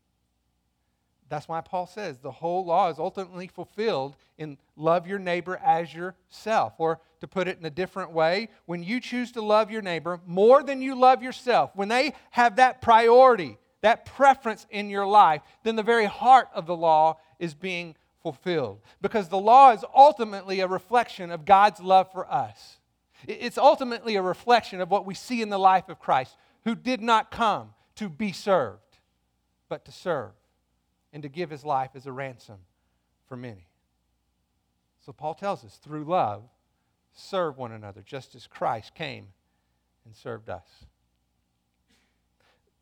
That's 1.28 1.46
why 1.48 1.60
Paul 1.60 1.86
says 1.86 2.18
the 2.18 2.30
whole 2.30 2.64
law 2.64 2.88
is 2.88 2.98
ultimately 2.98 3.48
fulfilled 3.48 4.16
in 4.38 4.56
love 4.76 5.06
your 5.06 5.18
neighbor 5.18 5.60
as 5.62 5.92
yourself. 5.92 6.74
Or 6.78 7.00
to 7.20 7.28
put 7.28 7.48
it 7.48 7.58
in 7.58 7.66
a 7.66 7.70
different 7.70 8.12
way, 8.12 8.48
when 8.66 8.82
you 8.82 9.00
choose 9.00 9.32
to 9.32 9.42
love 9.42 9.70
your 9.70 9.82
neighbor 9.82 10.20
more 10.26 10.62
than 10.62 10.80
you 10.80 10.98
love 10.98 11.22
yourself, 11.22 11.70
when 11.74 11.88
they 11.88 12.14
have 12.30 12.56
that 12.56 12.80
priority, 12.80 13.58
that 13.80 14.06
preference 14.06 14.66
in 14.70 14.90
your 14.90 15.06
life, 15.06 15.42
then 15.62 15.76
the 15.76 15.82
very 15.82 16.06
heart 16.06 16.48
of 16.54 16.66
the 16.66 16.76
law 16.76 17.18
is 17.38 17.54
being 17.54 17.94
fulfilled. 18.22 18.80
Because 19.00 19.28
the 19.28 19.38
law 19.38 19.72
is 19.72 19.84
ultimately 19.94 20.60
a 20.60 20.66
reflection 20.66 21.30
of 21.30 21.44
God's 21.44 21.80
love 21.80 22.10
for 22.12 22.30
us. 22.30 22.78
It's 23.26 23.58
ultimately 23.58 24.16
a 24.16 24.22
reflection 24.22 24.80
of 24.80 24.90
what 24.90 25.06
we 25.06 25.14
see 25.14 25.42
in 25.42 25.48
the 25.48 25.58
life 25.58 25.88
of 25.88 25.98
Christ, 25.98 26.36
who 26.64 26.74
did 26.74 27.00
not 27.00 27.30
come 27.30 27.74
to 27.96 28.08
be 28.08 28.32
served 28.32 28.80
but 29.68 29.84
to 29.84 29.92
serve 29.92 30.32
and 31.12 31.22
to 31.22 31.28
give 31.28 31.50
his 31.50 31.64
life 31.64 31.90
as 31.94 32.06
a 32.06 32.12
ransom 32.12 32.58
for 33.26 33.36
many. 33.36 33.66
So 35.04 35.12
Paul 35.12 35.34
tells 35.34 35.64
us 35.64 35.76
through 35.76 36.04
love, 36.04 36.42
serve 37.12 37.56
one 37.56 37.72
another 37.72 38.02
just 38.04 38.34
as 38.34 38.46
Christ 38.46 38.94
came 38.94 39.28
and 40.04 40.14
served 40.14 40.48
us. 40.48 40.86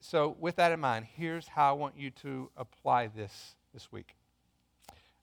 So, 0.09 0.37
with 0.39 0.57
that 0.57 0.71
in 0.71 0.79
mind, 0.79 1.07
here's 1.17 1.49
how 1.49 1.71
I 1.71 1.73
want 1.73 1.99
you 1.99 2.11
to 2.23 2.49
apply 2.57 3.09
this 3.09 3.57
this 3.75 3.91
week. 3.91 4.15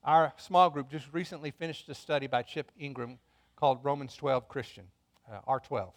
Our 0.03 0.33
small 0.37 0.69
group 0.69 0.89
just 0.89 1.05
recently 1.13 1.51
finished 1.51 1.87
a 1.87 1.95
study 1.95 2.27
by 2.27 2.41
Chip 2.41 2.69
Ingram 2.77 3.19
called 3.55 3.79
Romans 3.83 4.13
12 4.15 4.49
Christian, 4.49 4.83
uh, 5.31 5.39
R12 5.47 5.93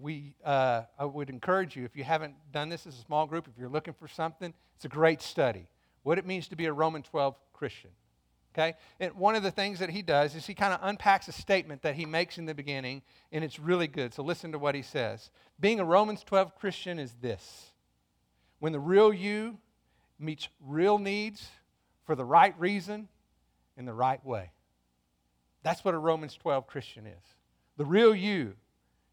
we, 0.00 0.34
uh, 0.44 0.82
I 0.98 1.04
would 1.04 1.30
encourage 1.30 1.76
you, 1.76 1.84
if 1.84 1.96
you 1.96 2.04
haven't 2.04 2.34
done 2.52 2.68
this 2.68 2.86
as 2.86 2.98
a 2.98 3.02
small 3.02 3.26
group, 3.26 3.48
if 3.48 3.58
you're 3.58 3.68
looking 3.68 3.94
for 3.94 4.08
something, 4.08 4.52
it's 4.74 4.84
a 4.84 4.88
great 4.88 5.22
study. 5.22 5.68
What 6.02 6.18
it 6.18 6.26
means 6.26 6.48
to 6.48 6.56
be 6.56 6.66
a 6.66 6.72
Roman 6.72 7.02
12 7.02 7.38
Christian. 7.52 7.90
Okay? 8.54 8.74
And 9.00 9.14
one 9.14 9.34
of 9.34 9.42
the 9.42 9.50
things 9.50 9.78
that 9.78 9.90
he 9.90 10.02
does 10.02 10.34
is 10.34 10.46
he 10.46 10.54
kind 10.54 10.72
of 10.72 10.80
unpacks 10.82 11.28
a 11.28 11.32
statement 11.32 11.82
that 11.82 11.94
he 11.94 12.04
makes 12.04 12.38
in 12.38 12.46
the 12.46 12.54
beginning, 12.54 13.02
and 13.32 13.44
it's 13.44 13.58
really 13.58 13.86
good. 13.86 14.14
So 14.14 14.22
listen 14.22 14.52
to 14.52 14.58
what 14.58 14.74
he 14.74 14.82
says. 14.82 15.30
Being 15.60 15.80
a 15.80 15.84
Romans 15.84 16.22
12 16.24 16.54
Christian 16.56 16.98
is 16.98 17.14
this 17.20 17.72
when 18.58 18.72
the 18.72 18.80
real 18.80 19.12
you 19.12 19.58
meets 20.18 20.48
real 20.60 20.98
needs 20.98 21.48
for 22.04 22.14
the 22.14 22.24
right 22.24 22.58
reason 22.58 23.08
in 23.76 23.84
the 23.84 23.92
right 23.92 24.24
way. 24.24 24.50
That's 25.62 25.84
what 25.84 25.94
a 25.94 25.98
Romans 25.98 26.34
12 26.36 26.66
Christian 26.66 27.06
is. 27.06 27.22
The 27.76 27.84
real 27.84 28.14
you 28.14 28.54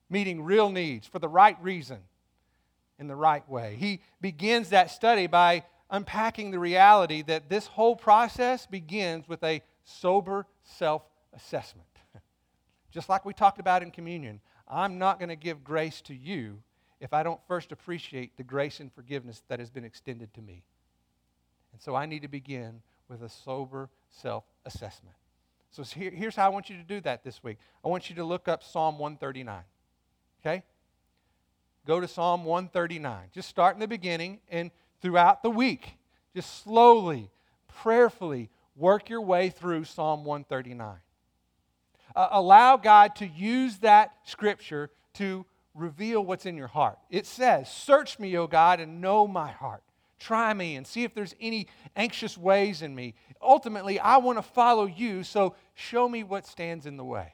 meeting 0.10 0.44
real 0.44 0.70
needs 0.70 1.08
for 1.08 1.20
the 1.20 1.28
right 1.28 1.58
reason 1.62 2.00
in 3.00 3.08
the 3.08 3.16
right 3.16 3.48
way. 3.50 3.76
He 3.80 4.02
begins 4.22 4.70
that 4.70 4.92
study 4.92 5.28
by 5.28 5.64
unpacking 5.90 6.52
the 6.52 6.60
reality 6.60 7.22
that 7.24 7.50
this 7.50 7.68
whole 7.68 7.96
process 7.96 8.66
begins 8.66 9.28
with 9.28 9.44
a 9.44 9.62
sober 9.84 10.46
self 10.64 11.02
assessment. 11.34 11.88
Just 12.92 13.10
like 13.10 13.26
we 13.26 13.34
talked 13.34 13.60
about 13.60 13.82
in 13.82 13.92
communion, 13.92 14.40
I'm 14.68 14.98
not 14.98 15.20
going 15.20 15.30
to 15.30 15.36
give 15.36 15.64
grace 15.64 16.02
to 16.02 16.14
you 16.14 16.62
if 17.04 17.12
I 17.14 17.22
don't 17.22 17.40
first 17.50 17.74
appreciate 17.74 18.38
the 18.38 18.44
grace 18.44 18.80
and 18.80 18.92
forgiveness 18.92 19.44
that 19.50 19.60
has 19.60 19.70
been 19.70 19.84
extended 19.84 20.34
to 20.36 20.42
me. 20.42 20.64
And 21.74 21.82
so 21.82 21.96
I 21.96 22.06
need 22.06 22.22
to 22.22 22.30
begin 22.30 22.82
with 23.10 23.22
a 23.22 23.30
sober 23.30 23.90
self 24.10 24.46
assessment. 24.66 25.16
So 25.70 25.84
here, 25.84 26.12
here's 26.12 26.36
how 26.38 26.46
I 26.46 26.50
want 26.50 26.70
you 26.70 26.78
to 26.78 26.84
do 26.84 27.02
that 27.02 27.26
this 27.26 27.44
week 27.44 27.58
I 27.84 27.90
want 27.90 28.10
you 28.10 28.16
to 28.16 28.24
look 28.24 28.48
up 28.48 28.64
Psalm 28.64 28.98
139. 29.00 29.64
Okay? 30.42 30.64
Go 31.86 32.00
to 32.00 32.08
Psalm 32.08 32.46
139. 32.46 33.26
Just 33.34 33.50
start 33.50 33.76
in 33.76 33.82
the 33.82 33.88
beginning 33.88 34.40
and 34.50 34.72
throughout 35.02 35.44
the 35.44 35.50
week, 35.50 35.98
just 36.34 36.64
slowly, 36.64 37.30
prayerfully 37.68 38.50
work 38.78 39.10
your 39.10 39.22
way 39.22 39.50
through 39.50 39.84
Psalm 39.84 40.24
139. 40.24 40.96
Uh, 42.16 42.28
allow 42.32 42.78
God 42.78 43.14
to 43.18 43.28
use 43.28 43.80
that 43.80 44.14
scripture 44.24 44.90
to 45.16 45.46
reveal 45.74 46.24
what's 46.24 46.46
in 46.46 46.58
your 46.58 46.68
heart. 46.68 46.98
It 47.10 47.26
says, 47.26 47.72
Search 47.72 48.20
me, 48.20 48.38
O 48.38 48.48
God, 48.48 48.80
and 48.80 49.02
know 49.02 49.28
my 49.28 49.52
heart. 49.52 49.84
Try 50.20 50.54
me 50.54 50.76
and 50.76 50.88
see 50.88 51.04
if 51.04 51.14
there's 51.14 51.36
any 51.42 51.68
anxious 51.96 52.38
ways 52.38 52.82
in 52.82 52.96
me. 52.96 53.16
Ultimately, 53.42 54.00
I 54.00 54.18
want 54.18 54.38
to 54.38 54.42
follow 54.42 54.86
you, 54.86 55.24
so 55.24 55.56
show 55.74 56.08
me 56.08 56.24
what 56.24 56.46
stands 56.46 56.86
in 56.86 56.96
the 56.96 57.04
way. 57.04 57.34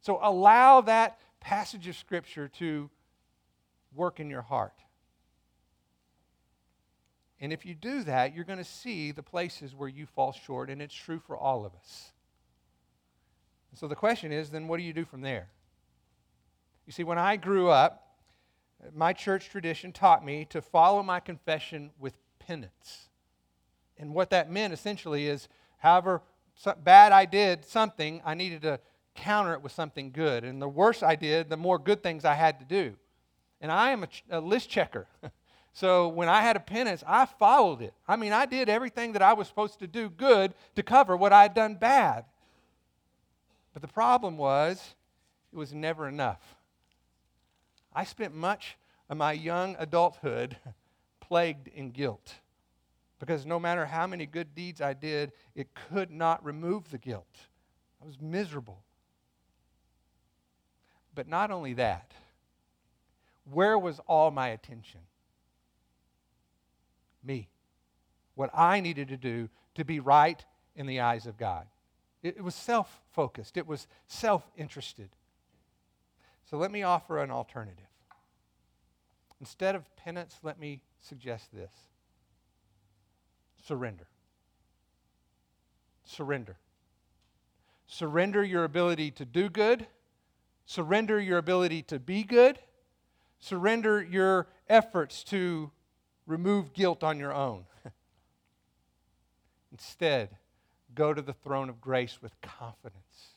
So 0.00 0.18
allow 0.22 0.80
that 0.82 1.18
passage 1.40 1.86
of 1.88 1.96
Scripture 1.96 2.48
to 2.48 2.88
work 3.94 4.20
in 4.20 4.30
your 4.30 4.42
heart. 4.42 4.72
And 7.40 7.52
if 7.52 7.66
you 7.66 7.74
do 7.74 8.02
that, 8.04 8.34
you're 8.34 8.44
going 8.44 8.58
to 8.58 8.64
see 8.64 9.12
the 9.12 9.22
places 9.22 9.74
where 9.74 9.88
you 9.88 10.06
fall 10.06 10.32
short, 10.32 10.70
and 10.70 10.80
it's 10.80 10.94
true 10.94 11.20
for 11.20 11.36
all 11.36 11.64
of 11.64 11.74
us. 11.74 12.12
So 13.74 13.86
the 13.86 13.94
question 13.94 14.32
is 14.32 14.50
then 14.50 14.66
what 14.66 14.78
do 14.78 14.82
you 14.82 14.92
do 14.92 15.04
from 15.04 15.20
there? 15.20 15.50
You 16.88 16.92
see, 16.92 17.04
when 17.04 17.18
I 17.18 17.36
grew 17.36 17.68
up, 17.68 18.16
my 18.94 19.12
church 19.12 19.50
tradition 19.50 19.92
taught 19.92 20.24
me 20.24 20.46
to 20.46 20.62
follow 20.62 21.02
my 21.02 21.20
confession 21.20 21.90
with 22.00 22.16
penance. 22.38 23.10
And 23.98 24.14
what 24.14 24.30
that 24.30 24.50
meant 24.50 24.72
essentially 24.72 25.26
is, 25.26 25.48
however 25.76 26.22
bad 26.82 27.12
I 27.12 27.26
did 27.26 27.66
something, 27.66 28.22
I 28.24 28.32
needed 28.32 28.62
to 28.62 28.80
counter 29.14 29.52
it 29.52 29.60
with 29.60 29.72
something 29.72 30.12
good. 30.12 30.44
And 30.44 30.62
the 30.62 30.68
worse 30.68 31.02
I 31.02 31.14
did, 31.14 31.50
the 31.50 31.58
more 31.58 31.78
good 31.78 32.02
things 32.02 32.24
I 32.24 32.32
had 32.32 32.58
to 32.60 32.64
do. 32.64 32.94
And 33.60 33.70
I 33.70 33.90
am 33.90 34.04
a, 34.04 34.06
ch- 34.06 34.24
a 34.30 34.40
list 34.40 34.70
checker. 34.70 35.06
so 35.74 36.08
when 36.08 36.30
I 36.30 36.40
had 36.40 36.56
a 36.56 36.60
penance, 36.60 37.04
I 37.06 37.26
followed 37.26 37.82
it. 37.82 37.92
I 38.08 38.16
mean, 38.16 38.32
I 38.32 38.46
did 38.46 38.70
everything 38.70 39.12
that 39.12 39.20
I 39.20 39.34
was 39.34 39.46
supposed 39.46 39.78
to 39.80 39.86
do 39.86 40.08
good 40.08 40.54
to 40.74 40.82
cover 40.82 41.18
what 41.18 41.34
I 41.34 41.42
had 41.42 41.52
done 41.52 41.74
bad. 41.74 42.24
But 43.74 43.82
the 43.82 43.88
problem 43.88 44.38
was, 44.38 44.94
it 45.52 45.56
was 45.56 45.74
never 45.74 46.08
enough. 46.08 46.54
I 47.98 48.04
spent 48.04 48.32
much 48.32 48.78
of 49.10 49.16
my 49.16 49.32
young 49.32 49.74
adulthood 49.76 50.56
plagued 51.20 51.66
in 51.66 51.90
guilt 51.90 52.32
because 53.18 53.44
no 53.44 53.58
matter 53.58 53.86
how 53.86 54.06
many 54.06 54.24
good 54.24 54.54
deeds 54.54 54.80
I 54.80 54.92
did, 54.94 55.32
it 55.56 55.74
could 55.74 56.12
not 56.12 56.44
remove 56.44 56.92
the 56.92 56.98
guilt. 56.98 57.26
I 58.00 58.06
was 58.06 58.20
miserable. 58.20 58.84
But 61.12 61.26
not 61.26 61.50
only 61.50 61.72
that, 61.72 62.12
where 63.50 63.76
was 63.76 63.98
all 64.06 64.30
my 64.30 64.50
attention? 64.50 65.00
Me. 67.24 67.48
What 68.36 68.50
I 68.54 68.78
needed 68.78 69.08
to 69.08 69.16
do 69.16 69.48
to 69.74 69.84
be 69.84 69.98
right 69.98 70.44
in 70.76 70.86
the 70.86 71.00
eyes 71.00 71.26
of 71.26 71.36
God. 71.36 71.66
It, 72.22 72.36
it 72.36 72.44
was 72.44 72.54
self 72.54 73.02
focused, 73.10 73.56
it 73.56 73.66
was 73.66 73.88
self 74.06 74.48
interested. 74.56 75.08
So 76.48 76.58
let 76.58 76.70
me 76.70 76.84
offer 76.84 77.18
an 77.18 77.32
alternative. 77.32 77.87
Instead 79.40 79.74
of 79.74 79.84
penance, 79.96 80.38
let 80.42 80.58
me 80.58 80.80
suggest 81.00 81.52
this 81.52 81.72
surrender. 83.64 84.06
Surrender. 86.04 86.56
Surrender 87.86 88.42
your 88.42 88.64
ability 88.64 89.10
to 89.12 89.24
do 89.24 89.48
good. 89.48 89.86
Surrender 90.64 91.20
your 91.20 91.38
ability 91.38 91.82
to 91.82 91.98
be 91.98 92.22
good. 92.22 92.58
Surrender 93.40 94.02
your 94.02 94.48
efforts 94.68 95.22
to 95.24 95.70
remove 96.26 96.72
guilt 96.72 97.04
on 97.04 97.18
your 97.18 97.32
own. 97.32 97.64
Instead, 99.72 100.30
go 100.94 101.14
to 101.14 101.22
the 101.22 101.32
throne 101.32 101.68
of 101.68 101.80
grace 101.80 102.18
with 102.20 102.38
confidence, 102.40 103.36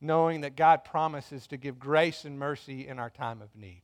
knowing 0.00 0.42
that 0.42 0.56
God 0.56 0.84
promises 0.84 1.46
to 1.48 1.56
give 1.56 1.78
grace 1.78 2.24
and 2.24 2.38
mercy 2.38 2.86
in 2.86 2.98
our 2.98 3.10
time 3.10 3.40
of 3.40 3.54
need. 3.56 3.82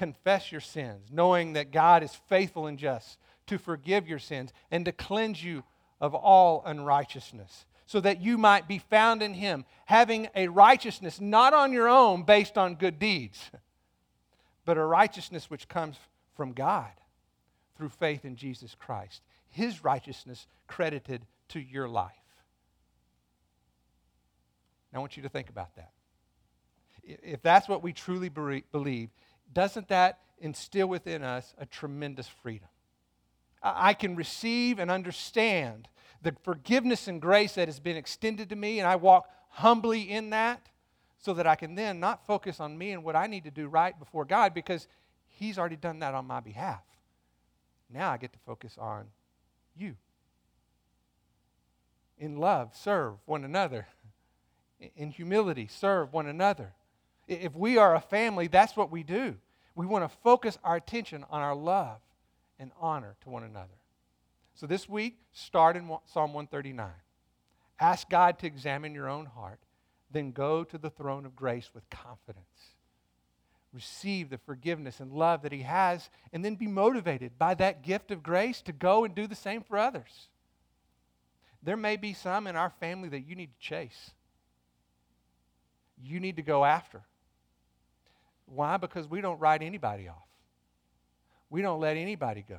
Confess 0.00 0.50
your 0.50 0.62
sins, 0.62 1.08
knowing 1.12 1.52
that 1.52 1.72
God 1.72 2.02
is 2.02 2.14
faithful 2.26 2.66
and 2.66 2.78
just 2.78 3.18
to 3.48 3.58
forgive 3.58 4.08
your 4.08 4.18
sins 4.18 4.50
and 4.70 4.86
to 4.86 4.92
cleanse 4.92 5.44
you 5.44 5.62
of 6.00 6.14
all 6.14 6.62
unrighteousness, 6.64 7.66
so 7.84 8.00
that 8.00 8.22
you 8.22 8.38
might 8.38 8.66
be 8.66 8.78
found 8.78 9.22
in 9.22 9.34
Him, 9.34 9.66
having 9.84 10.30
a 10.34 10.48
righteousness 10.48 11.20
not 11.20 11.52
on 11.52 11.70
your 11.70 11.86
own 11.86 12.22
based 12.22 12.56
on 12.56 12.76
good 12.76 12.98
deeds, 12.98 13.50
but 14.64 14.78
a 14.78 14.82
righteousness 14.82 15.50
which 15.50 15.68
comes 15.68 15.98
from 16.34 16.54
God 16.54 16.92
through 17.76 17.90
faith 17.90 18.24
in 18.24 18.36
Jesus 18.36 18.74
Christ. 18.74 19.20
His 19.50 19.84
righteousness 19.84 20.46
credited 20.66 21.26
to 21.48 21.60
your 21.60 21.90
life. 21.90 22.14
Now, 24.94 25.00
I 25.00 25.02
want 25.02 25.18
you 25.18 25.24
to 25.24 25.28
think 25.28 25.50
about 25.50 25.76
that. 25.76 25.90
If 27.02 27.42
that's 27.42 27.68
what 27.68 27.82
we 27.82 27.92
truly 27.92 28.30
believe, 28.30 29.10
doesn't 29.52 29.88
that 29.88 30.18
instill 30.38 30.86
within 30.86 31.22
us 31.22 31.54
a 31.58 31.66
tremendous 31.66 32.26
freedom? 32.26 32.68
I 33.62 33.92
can 33.92 34.16
receive 34.16 34.78
and 34.78 34.90
understand 34.90 35.88
the 36.22 36.34
forgiveness 36.42 37.08
and 37.08 37.20
grace 37.20 37.54
that 37.54 37.68
has 37.68 37.80
been 37.80 37.96
extended 37.96 38.48
to 38.50 38.56
me, 38.56 38.78
and 38.78 38.88
I 38.88 38.96
walk 38.96 39.28
humbly 39.50 40.10
in 40.10 40.30
that 40.30 40.68
so 41.18 41.34
that 41.34 41.46
I 41.46 41.56
can 41.56 41.74
then 41.74 42.00
not 42.00 42.26
focus 42.26 42.60
on 42.60 42.78
me 42.78 42.92
and 42.92 43.04
what 43.04 43.16
I 43.16 43.26
need 43.26 43.44
to 43.44 43.50
do 43.50 43.68
right 43.68 43.98
before 43.98 44.24
God 44.24 44.54
because 44.54 44.88
He's 45.28 45.58
already 45.58 45.76
done 45.76 45.98
that 46.00 46.14
on 46.14 46.26
my 46.26 46.40
behalf. 46.40 46.82
Now 47.92 48.10
I 48.10 48.16
get 48.16 48.32
to 48.32 48.38
focus 48.40 48.76
on 48.78 49.06
you 49.76 49.96
in 52.20 52.36
love, 52.36 52.76
serve 52.76 53.14
one 53.24 53.44
another. 53.44 53.88
In 54.94 55.10
humility, 55.10 55.66
serve 55.66 56.12
one 56.12 56.26
another. 56.26 56.74
If 57.30 57.54
we 57.54 57.78
are 57.78 57.94
a 57.94 58.00
family, 58.00 58.48
that's 58.48 58.76
what 58.76 58.90
we 58.90 59.04
do. 59.04 59.36
We 59.76 59.86
want 59.86 60.02
to 60.02 60.16
focus 60.24 60.58
our 60.64 60.74
attention 60.74 61.24
on 61.30 61.40
our 61.40 61.54
love 61.54 62.00
and 62.58 62.72
honor 62.80 63.14
to 63.22 63.30
one 63.30 63.44
another. 63.44 63.68
So 64.54 64.66
this 64.66 64.88
week, 64.88 65.16
start 65.32 65.76
in 65.76 65.88
Psalm 66.06 66.32
139. 66.32 66.90
Ask 67.78 68.10
God 68.10 68.40
to 68.40 68.48
examine 68.48 68.94
your 68.94 69.08
own 69.08 69.26
heart, 69.26 69.60
then 70.10 70.32
go 70.32 70.64
to 70.64 70.76
the 70.76 70.90
throne 70.90 71.24
of 71.24 71.36
grace 71.36 71.70
with 71.72 71.88
confidence. 71.88 72.44
Receive 73.72 74.28
the 74.28 74.38
forgiveness 74.38 74.98
and 74.98 75.12
love 75.12 75.42
that 75.42 75.52
He 75.52 75.62
has, 75.62 76.10
and 76.32 76.44
then 76.44 76.56
be 76.56 76.66
motivated 76.66 77.38
by 77.38 77.54
that 77.54 77.82
gift 77.82 78.10
of 78.10 78.24
grace 78.24 78.60
to 78.62 78.72
go 78.72 79.04
and 79.04 79.14
do 79.14 79.28
the 79.28 79.36
same 79.36 79.62
for 79.62 79.78
others. 79.78 80.26
There 81.62 81.76
may 81.76 81.96
be 81.96 82.12
some 82.12 82.48
in 82.48 82.56
our 82.56 82.70
family 82.70 83.08
that 83.10 83.20
you 83.20 83.36
need 83.36 83.50
to 83.54 83.60
chase. 83.60 84.10
You 86.02 86.18
need 86.18 86.34
to 86.36 86.42
go 86.42 86.64
after. 86.64 87.02
Why? 88.52 88.76
Because 88.76 89.08
we 89.08 89.20
don't 89.20 89.38
write 89.38 89.62
anybody 89.62 90.08
off. 90.08 90.16
We 91.48 91.62
don't 91.62 91.80
let 91.80 91.96
anybody 91.96 92.44
go 92.48 92.58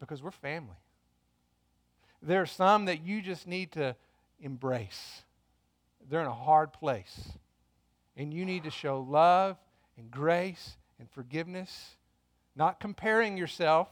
because 0.00 0.22
we're 0.22 0.30
family. 0.30 0.76
There 2.22 2.42
are 2.42 2.46
some 2.46 2.86
that 2.86 3.04
you 3.04 3.22
just 3.22 3.46
need 3.46 3.72
to 3.72 3.94
embrace. 4.40 5.22
They're 6.08 6.20
in 6.20 6.26
a 6.26 6.34
hard 6.34 6.72
place. 6.72 7.32
And 8.16 8.34
you 8.34 8.44
need 8.44 8.64
to 8.64 8.70
show 8.70 9.00
love 9.00 9.56
and 9.96 10.10
grace 10.10 10.76
and 10.98 11.08
forgiveness, 11.10 11.96
not 12.56 12.80
comparing 12.80 13.36
yourself 13.36 13.88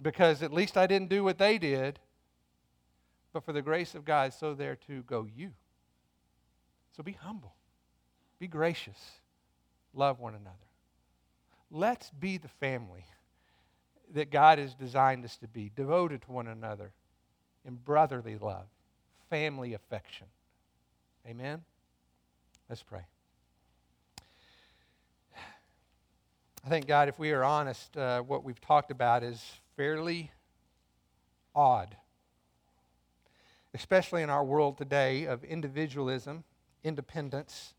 because 0.00 0.42
at 0.42 0.52
least 0.52 0.76
I 0.76 0.86
didn't 0.86 1.08
do 1.08 1.24
what 1.24 1.38
they 1.38 1.56
did, 1.56 1.98
but 3.32 3.44
for 3.44 3.52
the 3.52 3.62
grace 3.62 3.94
of 3.94 4.04
God, 4.04 4.34
so 4.34 4.54
there 4.54 4.76
to 4.86 5.02
go 5.02 5.26
you. 5.34 5.52
So 6.96 7.02
be 7.02 7.12
humble, 7.12 7.54
be 8.38 8.46
gracious, 8.46 8.98
love 9.96 10.20
one 10.20 10.34
another. 10.34 10.56
Let's 11.70 12.10
be 12.10 12.38
the 12.38 12.48
family 12.48 13.04
that 14.14 14.30
God 14.30 14.58
has 14.58 14.74
designed 14.74 15.24
us 15.24 15.36
to 15.38 15.48
be, 15.48 15.70
devoted 15.74 16.22
to 16.22 16.32
one 16.32 16.46
another 16.46 16.92
in 17.64 17.74
brotherly 17.74 18.38
love, 18.38 18.66
family 19.28 19.74
affection. 19.74 20.26
Amen? 21.26 21.62
Let's 22.68 22.82
pray. 22.82 23.06
I 26.64 26.68
think, 26.68 26.86
God, 26.86 27.08
if 27.08 27.18
we 27.18 27.32
are 27.32 27.42
honest, 27.42 27.96
uh, 27.96 28.20
what 28.20 28.44
we've 28.44 28.60
talked 28.60 28.90
about 28.90 29.22
is 29.22 29.42
fairly 29.76 30.30
odd 31.54 31.96
especially 33.76 34.22
in 34.22 34.30
our 34.30 34.42
world 34.42 34.78
today 34.78 35.26
of 35.26 35.44
individualism, 35.44 36.44
independence, 36.82 37.74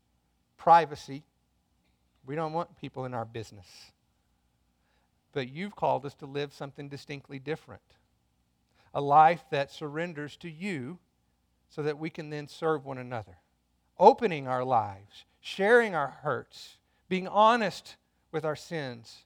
privacy, 0.56 1.24
We 2.28 2.36
don't 2.36 2.52
want 2.52 2.76
people 2.76 3.06
in 3.06 3.14
our 3.14 3.24
business. 3.24 3.66
But 5.32 5.48
you've 5.48 5.74
called 5.74 6.04
us 6.04 6.12
to 6.16 6.26
live 6.26 6.52
something 6.52 6.88
distinctly 6.88 7.38
different 7.38 7.82
a 8.94 9.00
life 9.00 9.44
that 9.50 9.70
surrenders 9.70 10.36
to 10.38 10.50
you 10.50 10.98
so 11.68 11.82
that 11.82 11.98
we 11.98 12.08
can 12.08 12.30
then 12.30 12.48
serve 12.48 12.86
one 12.86 12.96
another, 12.96 13.36
opening 13.98 14.48
our 14.48 14.64
lives, 14.64 15.24
sharing 15.40 15.94
our 15.94 16.08
hurts, 16.22 16.78
being 17.08 17.28
honest 17.28 17.96
with 18.32 18.46
our 18.46 18.56
sins, 18.56 19.24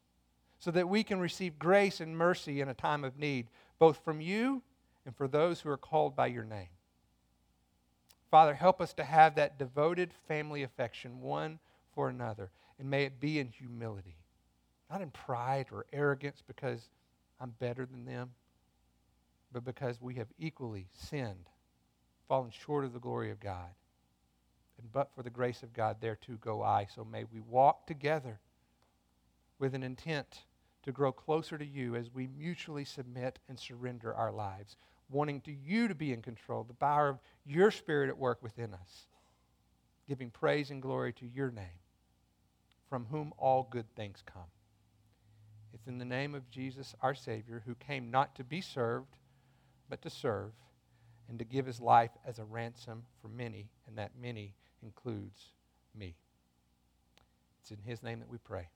so 0.59 0.73
that 0.73 0.89
we 0.89 1.05
can 1.05 1.21
receive 1.21 1.61
grace 1.61 2.01
and 2.01 2.19
mercy 2.19 2.61
in 2.61 2.69
a 2.69 2.75
time 2.75 3.05
of 3.05 3.19
need, 3.19 3.49
both 3.79 4.05
from 4.05 4.21
you 4.21 4.63
and 5.07 5.17
for 5.17 5.29
those 5.29 5.61
who 5.61 5.71
are 5.71 5.77
called 5.77 6.17
by 6.17 6.27
your 6.27 6.45
name. 6.45 6.71
Father, 8.31 8.55
help 8.55 8.81
us 8.81 8.93
to 8.95 9.05
have 9.05 9.37
that 9.37 9.59
devoted 9.59 10.13
family 10.27 10.65
affection 10.65 11.21
one 11.21 11.61
for 11.95 12.09
another, 12.09 12.51
and 12.83 12.91
may 12.91 13.05
it 13.05 13.21
be 13.21 13.39
in 13.39 13.47
humility, 13.47 14.17
not 14.91 15.03
in 15.03 15.11
pride 15.11 15.67
or 15.71 15.87
arrogance 15.93 16.43
because 16.45 16.89
I'm 17.41 17.55
better 17.61 17.87
than 17.87 18.05
them, 18.05 18.33
but 19.53 19.65
because 19.65 20.01
we 20.01 20.17
have 20.17 20.27
equally 20.37 20.89
sinned, 20.93 21.49
fallen 22.27 22.51
short 22.51 22.85
of 22.85 22.93
the 22.93 22.99
glory 22.99 23.31
of 23.31 23.39
God. 23.39 23.71
And 24.79 24.91
but 24.91 25.15
for 25.15 25.23
the 25.23 25.31
grace 25.31 25.63
of 25.63 25.73
God, 25.73 25.99
there 26.01 26.17
too 26.17 26.39
go 26.39 26.61
I. 26.61 26.89
So 26.93 27.05
may 27.05 27.23
we 27.23 27.39
walk 27.39 27.87
together 27.87 28.41
with 29.61 29.77
an 29.77 29.85
intent 29.85 30.41
to 30.83 30.91
grow 30.91 31.13
closer 31.13 31.57
to 31.57 31.65
you 31.65 31.95
as 31.95 32.13
we 32.13 32.27
mutually 32.27 32.85
submit 32.85 33.39
and 33.49 33.57
surrender 33.57 34.13
our 34.13 34.33
lives, 34.33 34.77
wanting 35.09 35.41
to 35.43 35.53
you 35.53 35.87
to 35.87 35.95
be 35.95 36.13
in 36.13 36.21
control, 36.21 36.65
the 36.65 36.75
power 36.75 37.11
of 37.11 37.21
your 37.47 37.71
spirit 37.71 38.09
at 38.09 38.19
work 38.19 38.43
within 38.43 38.75
us, 38.75 39.07
giving 40.09 40.31
praise 40.31 40.73
and 40.73 40.83
glory 40.83 41.13
to 41.13 41.29
your 41.29 41.53
name, 41.53 41.82
from 42.93 43.07
whom 43.07 43.33
all 43.39 43.67
good 43.71 43.87
things 43.97 44.23
come. 44.27 44.51
It's 45.73 45.87
in 45.87 45.97
the 45.97 46.05
name 46.05 46.35
of 46.35 46.51
Jesus, 46.51 46.95
our 47.01 47.15
Savior, 47.15 47.63
who 47.65 47.75
came 47.77 48.11
not 48.11 48.35
to 48.35 48.45
be 48.45 48.61
served, 48.61 49.17
but 49.89 50.03
to 50.03 50.11
serve, 50.11 50.53
and 51.27 51.39
to 51.39 51.45
give 51.47 51.65
his 51.65 51.81
life 51.81 52.11
as 52.27 52.39
a 52.39 52.45
ransom 52.45 53.05
for 53.23 53.29
many, 53.29 53.71
and 53.87 53.97
that 53.97 54.11
many 54.21 54.57
includes 54.83 55.41
me. 55.99 56.17
It's 57.63 57.71
in 57.71 57.79
his 57.79 58.03
name 58.03 58.19
that 58.19 58.29
we 58.29 58.37
pray. 58.37 58.69